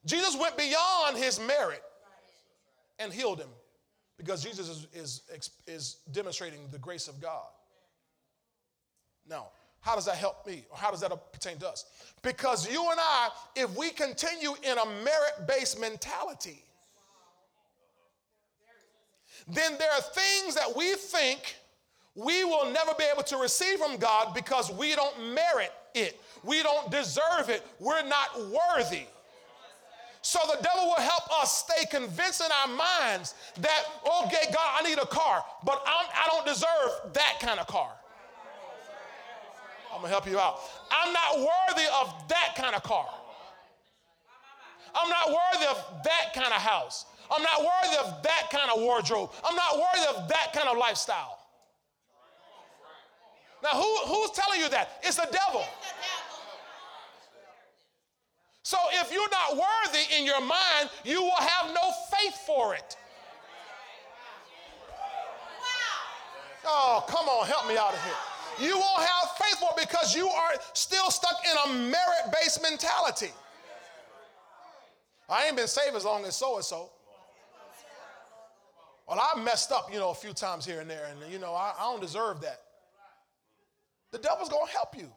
[0.05, 1.83] Jesus went beyond his merit
[2.97, 3.49] and healed him
[4.17, 7.47] because Jesus is, is, is demonstrating the grace of God.
[9.29, 9.47] Now,
[9.81, 10.65] how does that help me?
[10.71, 11.85] Or how does that pertain to us?
[12.21, 16.63] Because you and I, if we continue in a merit based mentality,
[19.47, 21.55] then there are things that we think
[22.15, 26.19] we will never be able to receive from God because we don't merit it.
[26.43, 27.65] We don't deserve it.
[27.79, 29.05] We're not worthy.
[30.21, 33.83] So the devil will help us stay convinced in our minds that,
[34.25, 37.67] okay, God, I need a car, but I'm, I do not deserve that kind of
[37.67, 37.91] car.
[39.93, 40.59] I'm gonna help you out.
[40.91, 43.07] I'm not worthy of that kind of car.
[44.93, 47.05] I'm not worthy of that kind of house.
[47.31, 49.31] I'm not worthy of that kind of wardrobe.
[49.43, 51.39] I'm not worthy of that kind of lifestyle.
[53.63, 54.99] Now, who, who's telling you that?
[55.03, 55.63] It's the devil.
[58.63, 62.97] So if you're not worthy in your mind, you will have no faith for it.
[66.65, 68.67] Oh, come on, help me out of here.
[68.69, 72.61] You won't have faith for it because you are still stuck in a merit based
[72.61, 73.31] mentality.
[75.29, 76.89] I ain't been saved as long as so and so.
[79.07, 81.53] Well, I messed up, you know, a few times here and there, and, you know,
[81.53, 82.59] I, I don't deserve that.
[84.11, 85.09] The devil's going to help you.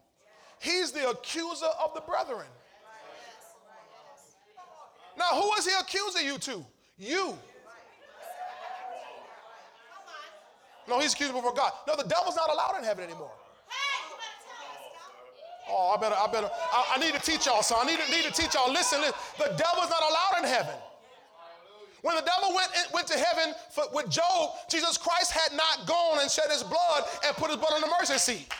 [0.60, 2.46] He's the accuser of the brethren.
[5.18, 6.64] Now, who is he accusing you to?
[6.98, 7.36] You.
[10.88, 11.72] No, he's accusing before God.
[11.86, 13.32] No, the devil's not allowed in heaven anymore.
[15.68, 17.62] Oh, I better, I better, I, I need to teach y'all.
[17.62, 18.72] So I need to, need to teach y'all.
[18.72, 20.74] Listen, listen, the devil's not allowed in heaven.
[22.02, 26.18] When the devil went, went to heaven for, with Job, Jesus Christ had not gone
[26.20, 28.52] and shed his blood and put his blood on the mercy seat.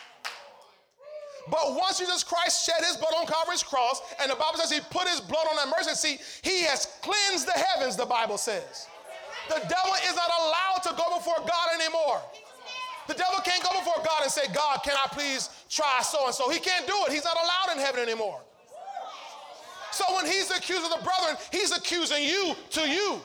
[1.50, 4.80] But once Jesus Christ shed his blood on Calvary's cross, and the Bible says he
[4.90, 8.86] put his blood on that mercy seat, he has cleansed the heavens, the Bible says.
[9.48, 12.20] The devil is not allowed to go before God anymore.
[13.08, 16.34] The devil can't go before God and say, God, can I please try so and
[16.34, 16.50] so?
[16.50, 17.12] He can't do it.
[17.12, 18.40] He's not allowed in heaven anymore.
[20.00, 23.20] So when he's accusing the brethren, he's accusing you to you.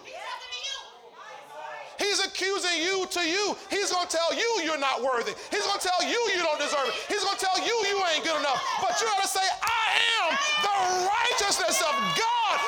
[1.97, 3.56] He's accusing you to you.
[3.69, 5.31] He's going to tell you you're not worthy.
[5.52, 6.93] He's going to tell you you don't deserve it.
[7.07, 8.61] He's going to tell you you ain't good enough.
[8.81, 9.85] But you got to say, I
[10.19, 10.38] am
[10.68, 12.60] the righteousness of God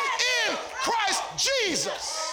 [0.48, 0.58] in
[0.88, 1.22] Christ
[1.68, 2.32] Jesus.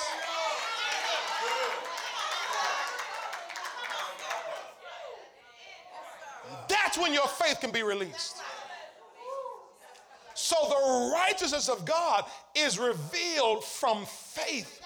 [6.69, 8.37] That's when your faith can be released.
[10.35, 12.25] So the righteousness of God
[12.55, 14.81] is revealed from faith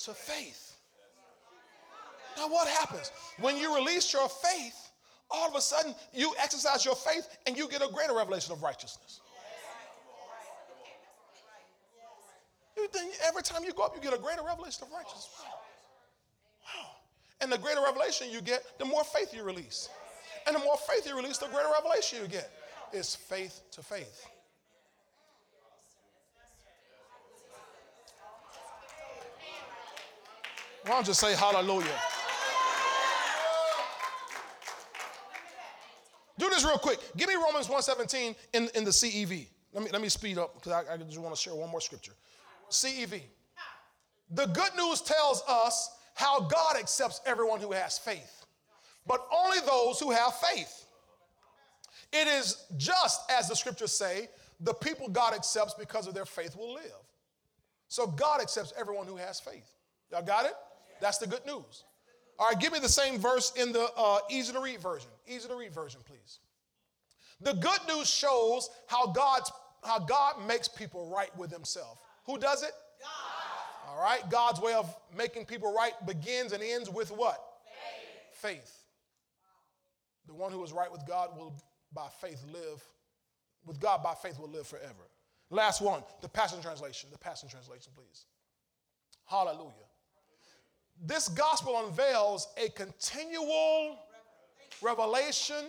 [0.00, 0.76] to faith.
[2.36, 3.12] Now, what happens?
[3.38, 4.90] When you release your faith,
[5.30, 8.62] all of a sudden you exercise your faith and you get a greater revelation of
[8.62, 9.20] righteousness.
[12.76, 15.30] You think every time you go up, you get a greater revelation of righteousness.
[15.40, 16.90] Wow.
[17.40, 19.88] And the greater revelation you get, the more faith you release.
[20.46, 22.50] And the more faith you release, the greater revelation you get.
[22.92, 24.26] It's faith to faith.
[30.84, 31.98] Why don't you say hallelujah?
[36.38, 36.98] Do this real quick.
[37.16, 39.46] Give me Romans 1.17 in, in the CEV.
[39.72, 41.80] Let me, let me speed up because I, I just want to share one more
[41.80, 42.12] scripture.
[42.70, 43.22] CEV.
[44.30, 48.44] The good news tells us how God accepts everyone who has faith,
[49.06, 50.86] but only those who have faith.
[52.12, 54.28] It is just as the scriptures say,
[54.60, 56.84] the people God accepts because of their faith will live.
[57.88, 59.68] So God accepts everyone who has faith.
[60.10, 60.54] Y'all got it?
[61.00, 61.84] That's the good news.
[62.38, 65.10] All right, give me the same verse in the uh, easy to read version.
[65.26, 66.40] Easy to read version, please.
[67.40, 69.50] The good news shows how God's
[69.84, 71.98] how God makes people right with Himself.
[72.26, 72.72] Who does it?
[73.00, 73.90] God.
[73.90, 77.38] All right, God's way of making people right begins and ends with what?
[78.40, 78.56] Faith.
[78.56, 78.84] faith.
[80.26, 81.54] The one who is right with God will,
[81.92, 82.82] by faith, live.
[83.66, 85.08] With God, by faith, will live forever.
[85.50, 87.10] Last one, the Passion Translation.
[87.12, 88.24] The Passion Translation, please.
[89.26, 89.83] Hallelujah.
[91.02, 93.98] This gospel unveils a continual
[94.80, 95.64] revelation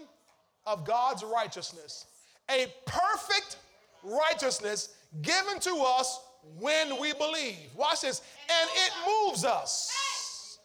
[0.65, 2.05] of God's righteousness,
[2.49, 3.57] a perfect
[4.03, 6.19] righteousness given to us
[6.59, 7.57] when we believe.
[7.75, 8.21] Watch this.
[8.49, 10.59] And it moves us.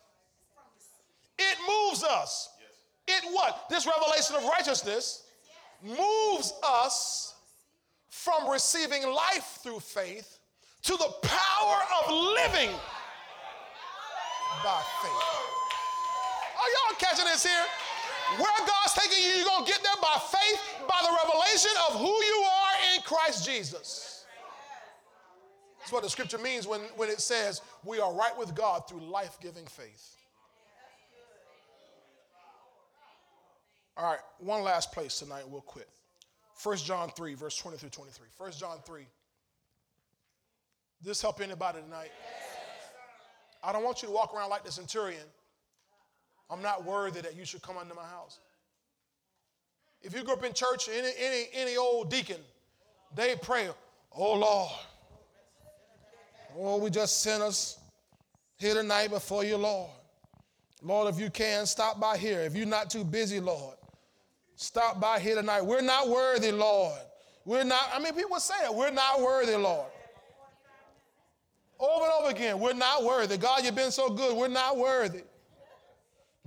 [1.38, 2.50] It moves us.
[3.08, 3.66] It what?
[3.70, 5.24] This revelation of righteousness
[5.82, 7.34] moves us
[8.10, 10.38] from receiving life through faith
[10.82, 12.70] to the power of living
[14.64, 15.50] by faith.
[16.58, 17.66] Are y'all catching this here?
[18.36, 21.98] Where God's taking you, you're going to get there by faith, by the revelation of
[21.98, 24.24] who you are in Christ Jesus.
[25.80, 29.00] That's what the scripture means when, when it says we are right with God through
[29.00, 30.16] life giving faith.
[33.96, 35.88] All right, one last place tonight, we'll quit.
[36.62, 38.26] 1 John 3, verse 20 through 23.
[38.36, 39.02] 1 John 3.
[41.02, 42.10] This help anybody tonight?
[43.62, 45.24] I don't want you to walk around like the centurion.
[46.50, 48.40] I'm not worthy that you should come under my house.
[50.02, 52.40] If you grew up in church, any, any, any old deacon,
[53.14, 53.68] they pray,
[54.12, 54.70] Oh Lord,
[56.58, 57.78] oh, we just sent us
[58.58, 59.90] here tonight before you, Lord.
[60.82, 62.40] Lord, if you can, stop by here.
[62.40, 63.76] If you're not too busy, Lord,
[64.56, 65.62] stop by here tonight.
[65.62, 66.98] We're not worthy, Lord.
[67.44, 69.86] We're not, I mean, people say it, we're not worthy, Lord.
[71.80, 73.38] Over and over again, we're not worthy.
[73.38, 74.36] God, you've been so good.
[74.36, 75.22] We're not worthy.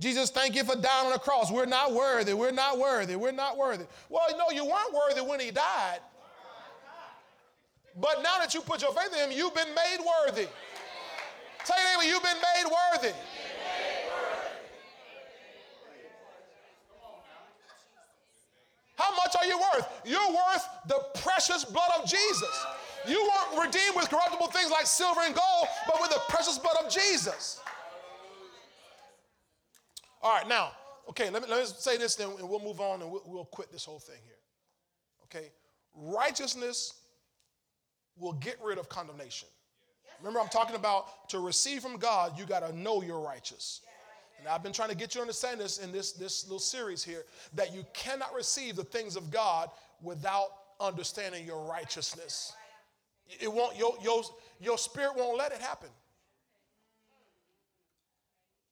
[0.00, 1.50] Jesus, thank you for dying on the cross.
[1.50, 2.34] We're not worthy.
[2.34, 3.16] We're not worthy.
[3.16, 3.84] We're not worthy.
[4.08, 5.98] Well, no, you weren't worthy when he died.
[8.00, 10.46] But now that you put your faith in him, you've been made worthy.
[11.64, 13.14] Tell your neighbor, you've been made worthy.
[18.96, 19.88] How much are you worth?
[20.04, 22.66] You're worth the precious blood of Jesus.
[23.06, 26.76] You weren't redeemed with corruptible things like silver and gold, but with the precious blood
[26.84, 27.60] of Jesus.
[30.22, 30.72] All right, now,
[31.10, 33.44] okay, let me, let me say this, then and we'll move on and we'll, we'll
[33.44, 34.34] quit this whole thing here.
[35.24, 35.50] Okay?
[35.94, 36.94] Righteousness
[38.16, 39.48] will get rid of condemnation.
[40.20, 43.80] Remember, I'm talking about to receive from God, you got to know you're righteous.
[44.48, 47.24] I've been trying to get you to understand this in this, this little series here
[47.54, 49.70] that you cannot receive the things of God
[50.02, 50.48] without
[50.80, 52.52] understanding your righteousness.
[53.40, 54.22] It won't, your, your,
[54.60, 55.88] your spirit won't let it happen.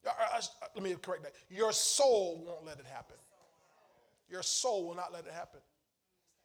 [0.07, 1.33] Uh, uh, uh, let me correct that.
[1.49, 3.17] Your soul won't let it happen.
[4.29, 5.61] Your soul will not let it happen.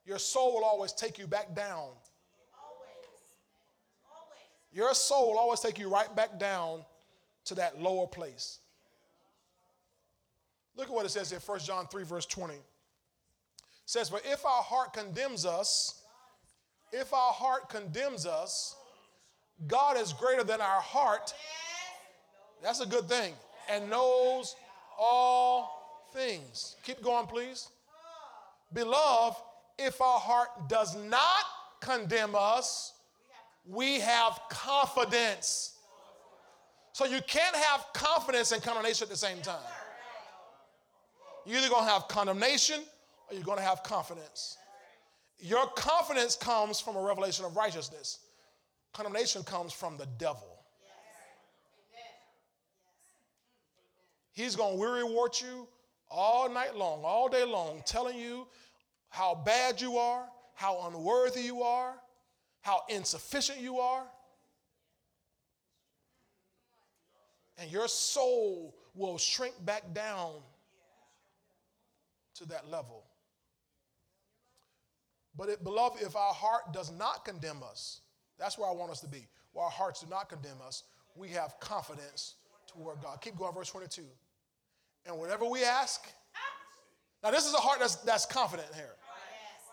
[0.05, 1.89] Your soul will always take you back down.
[4.71, 6.83] Your soul will always take you right back down
[7.45, 8.59] to that lower place.
[10.77, 12.53] Look at what it says in 1 John 3, verse 20.
[12.53, 12.61] It
[13.85, 16.03] says, But if our heart condemns us,
[16.93, 18.75] if our heart condemns us,
[19.65, 21.33] God is greater than our heart.
[22.61, 23.33] That's a good thing.
[23.69, 24.55] And knows
[24.99, 26.75] all things.
[26.83, 27.69] Keep going, please.
[28.71, 29.37] Beloved,
[29.79, 31.45] if our heart does not
[31.81, 32.93] condemn us,
[33.65, 35.73] we have confidence.
[36.93, 39.59] So you can't have confidence and condemnation at the same time.
[41.47, 42.81] You're either going to have condemnation
[43.29, 44.57] or you're going to have confidence.
[45.39, 48.19] Your confidence comes from a revelation of righteousness.
[48.93, 50.57] Condemnation comes from the devil.
[54.33, 55.67] He's going to weary wart you
[56.11, 58.45] all night long, all day long, telling you
[59.09, 61.93] how bad you are, how unworthy you are,
[62.61, 64.03] how insufficient you are.
[67.57, 70.33] And your soul will shrink back down
[72.39, 73.03] to that level.
[75.37, 78.01] But, it, beloved, if our heart does not condemn us,
[78.39, 79.27] that's where I want us to be.
[79.53, 80.83] Where our hearts do not condemn us,
[81.15, 82.35] we have confidence
[82.67, 83.21] toward God.
[83.21, 84.01] Keep going, verse 22.
[85.05, 86.07] And whatever we ask,
[87.23, 88.95] now this is a heart that's, that's confident here.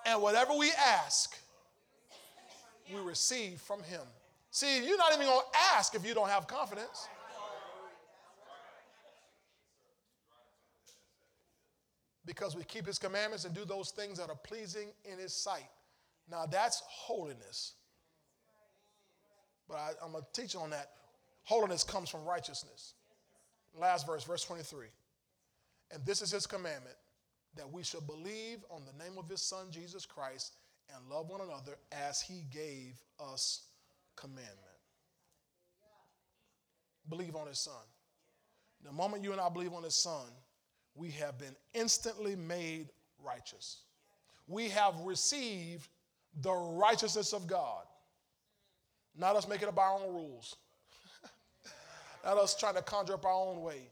[0.07, 1.37] And whatever we ask,
[2.93, 4.03] we receive from Him.
[4.51, 7.09] See, you're not even going to ask if you don't have confidence.
[12.27, 15.69] Because we keep His commandments and do those things that are pleasing in His sight.
[16.31, 17.75] Now, that's holiness.
[19.69, 20.91] But I, am going to teach on that.
[21.43, 22.95] Holiness comes from righteousness.
[23.79, 24.87] Last verse, verse 23.
[25.91, 26.97] And this is His commandment
[27.57, 30.55] that we should believe on the name of His Son, Jesus Christ
[30.93, 33.63] and love one another as he gave us
[34.17, 34.59] commandment.
[37.09, 37.83] Believe on his son.
[38.83, 40.27] The moment you and I believe on his son,
[40.95, 42.91] we have been instantly made
[43.23, 43.83] righteous.
[44.47, 45.89] We have received
[46.41, 47.85] the righteousness of God.
[49.17, 50.57] Not us making up our own rules.
[52.25, 53.89] Not us trying to conjure up our own way.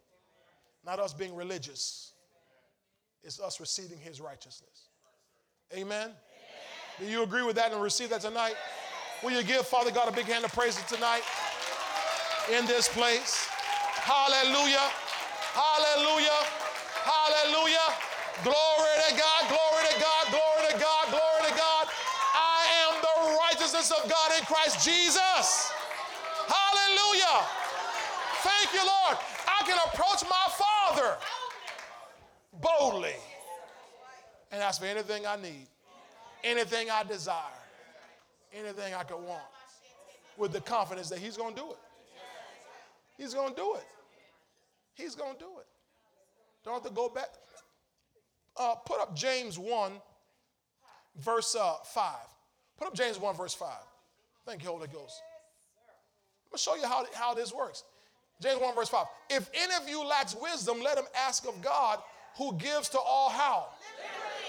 [0.84, 2.12] Not us being religious.
[3.22, 4.88] It's us receiving his righteousness.
[5.74, 6.10] Amen.
[6.98, 8.54] Do you agree with that and receive that tonight?
[9.22, 11.22] Will you give Father God a big hand of praise tonight
[12.52, 13.46] in this place?
[13.94, 14.90] Hallelujah.
[15.54, 16.61] Hallelujah.
[18.40, 19.40] Glory to God.
[19.48, 20.24] Glory to God.
[20.32, 21.04] Glory to God.
[21.12, 21.84] Glory to God.
[22.34, 25.72] I am the righteousness of God in Christ Jesus.
[26.48, 27.46] Hallelujah.
[28.40, 29.16] Thank you, Lord.
[29.46, 31.16] I can approach my Father
[32.60, 33.16] boldly
[34.50, 35.68] and ask for anything I need
[36.44, 37.36] anything I desire,
[38.52, 39.42] anything I could want,
[40.36, 41.78] with the confidence that He's going to do it.
[43.18, 43.86] He's going to do it.
[44.94, 45.66] He's going to do it.
[46.64, 47.28] Don't have to go back.
[48.56, 49.92] Uh, put up James 1,
[51.16, 52.14] verse uh, 5.
[52.78, 53.68] Put up James 1, verse 5.
[54.46, 55.22] Thank you, Holy Ghost.
[56.44, 57.84] I'm going to show you how, how this works.
[58.40, 59.06] James 1, verse 5.
[59.30, 62.00] If any of you lacks wisdom, let him ask of God,
[62.36, 63.68] who gives to all how?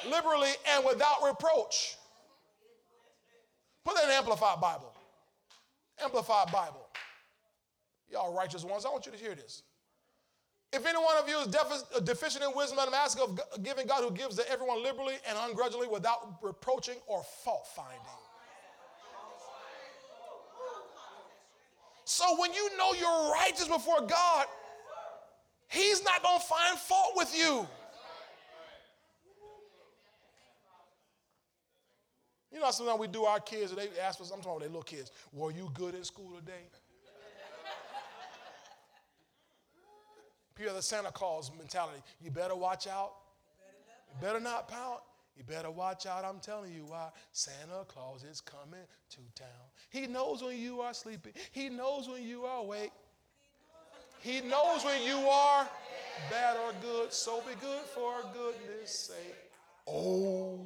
[0.09, 1.97] liberally and without reproach.
[3.83, 4.93] Put that in Amplified Bible.
[6.01, 6.87] Amplified Bible.
[8.09, 9.63] Y'all righteous ones, I want you to hear this.
[10.73, 13.85] If any one of you is defi- deficient in wisdom, let him ask of giving
[13.85, 17.99] God who gives to everyone liberally and ungrudgingly without reproaching or fault finding.
[22.05, 24.47] So when you know you're righteous before God,
[25.67, 27.67] He's not going to find fault with you.
[32.51, 34.83] You know, sometimes we do our kids, they ask us, I'm talking about their little
[34.83, 36.65] kids, were you good at school today?
[40.59, 42.01] Have the Santa Claus mentality.
[42.21, 43.13] You better watch out.
[44.09, 45.03] You better not pout.
[45.35, 46.23] You better watch out.
[46.23, 47.09] I'm telling you why.
[47.31, 49.47] Santa Claus is coming to town.
[49.89, 51.33] He knows when you are sleeping.
[51.51, 52.91] He knows when you are awake.
[54.19, 55.67] He knows when you are
[56.29, 57.11] bad or good.
[57.11, 59.35] So be good for goodness sake.
[59.87, 60.59] Oh,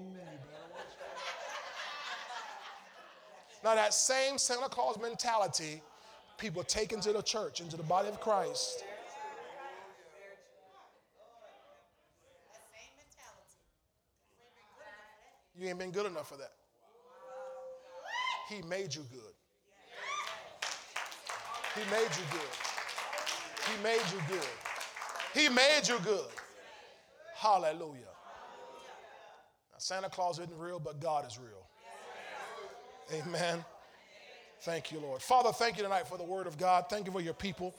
[3.63, 5.81] Now, that same Santa Claus mentality,
[6.37, 8.83] people take into the church, into the body of Christ.
[15.57, 16.51] You ain't been good enough for that.
[18.49, 19.33] He made you good.
[21.75, 22.41] He made you good.
[23.67, 24.47] He made you good.
[25.33, 26.29] He made you good.
[27.35, 28.13] Hallelujah.
[29.71, 31.67] Now, Santa Claus isn't real, but God is real.
[33.13, 33.63] Amen.
[34.61, 35.21] Thank you, Lord.
[35.21, 36.85] Father, thank you tonight for the word of God.
[36.89, 37.75] Thank you for your people.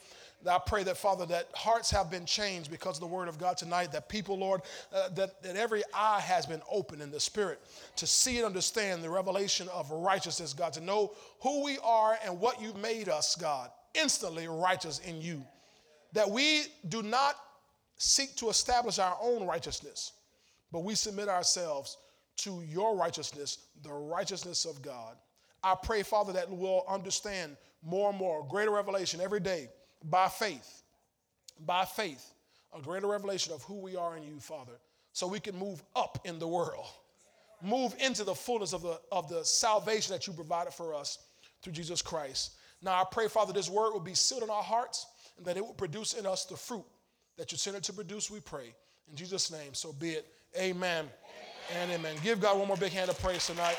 [0.47, 3.57] I pray that, Father, that hearts have been changed because of the word of God
[3.57, 4.63] tonight, that people, Lord,
[4.93, 7.61] uh, that, that every eye has been opened in the spirit
[7.97, 12.39] to see and understand the revelation of righteousness, God, to know who we are and
[12.39, 15.45] what you've made us, God, instantly righteous in you.
[16.13, 17.35] That we do not
[17.97, 20.13] seek to establish our own righteousness,
[20.71, 21.97] but we submit ourselves
[22.37, 25.17] to your righteousness, the righteousness of God.
[25.65, 29.69] I pray, Father, that we'll understand more and more, greater revelation every day
[30.05, 30.83] by faith,
[31.65, 32.33] by faith,
[32.77, 34.73] a greater revelation of who we are in you, Father,
[35.13, 36.87] so we can move up in the world,
[37.63, 41.19] move into the fullness of the, of the salvation that you provided for us
[41.63, 42.53] through Jesus Christ.
[42.83, 45.07] Now I pray, Father, this word will be sealed in our hearts
[45.37, 46.85] and that it will produce in us the fruit
[47.37, 48.75] that you sent it to produce, we pray.
[49.09, 50.27] In Jesus' name, so be it.
[50.57, 51.07] Amen,
[51.73, 51.83] amen.
[51.83, 52.17] and amen.
[52.23, 53.77] Give God one more big hand of praise tonight.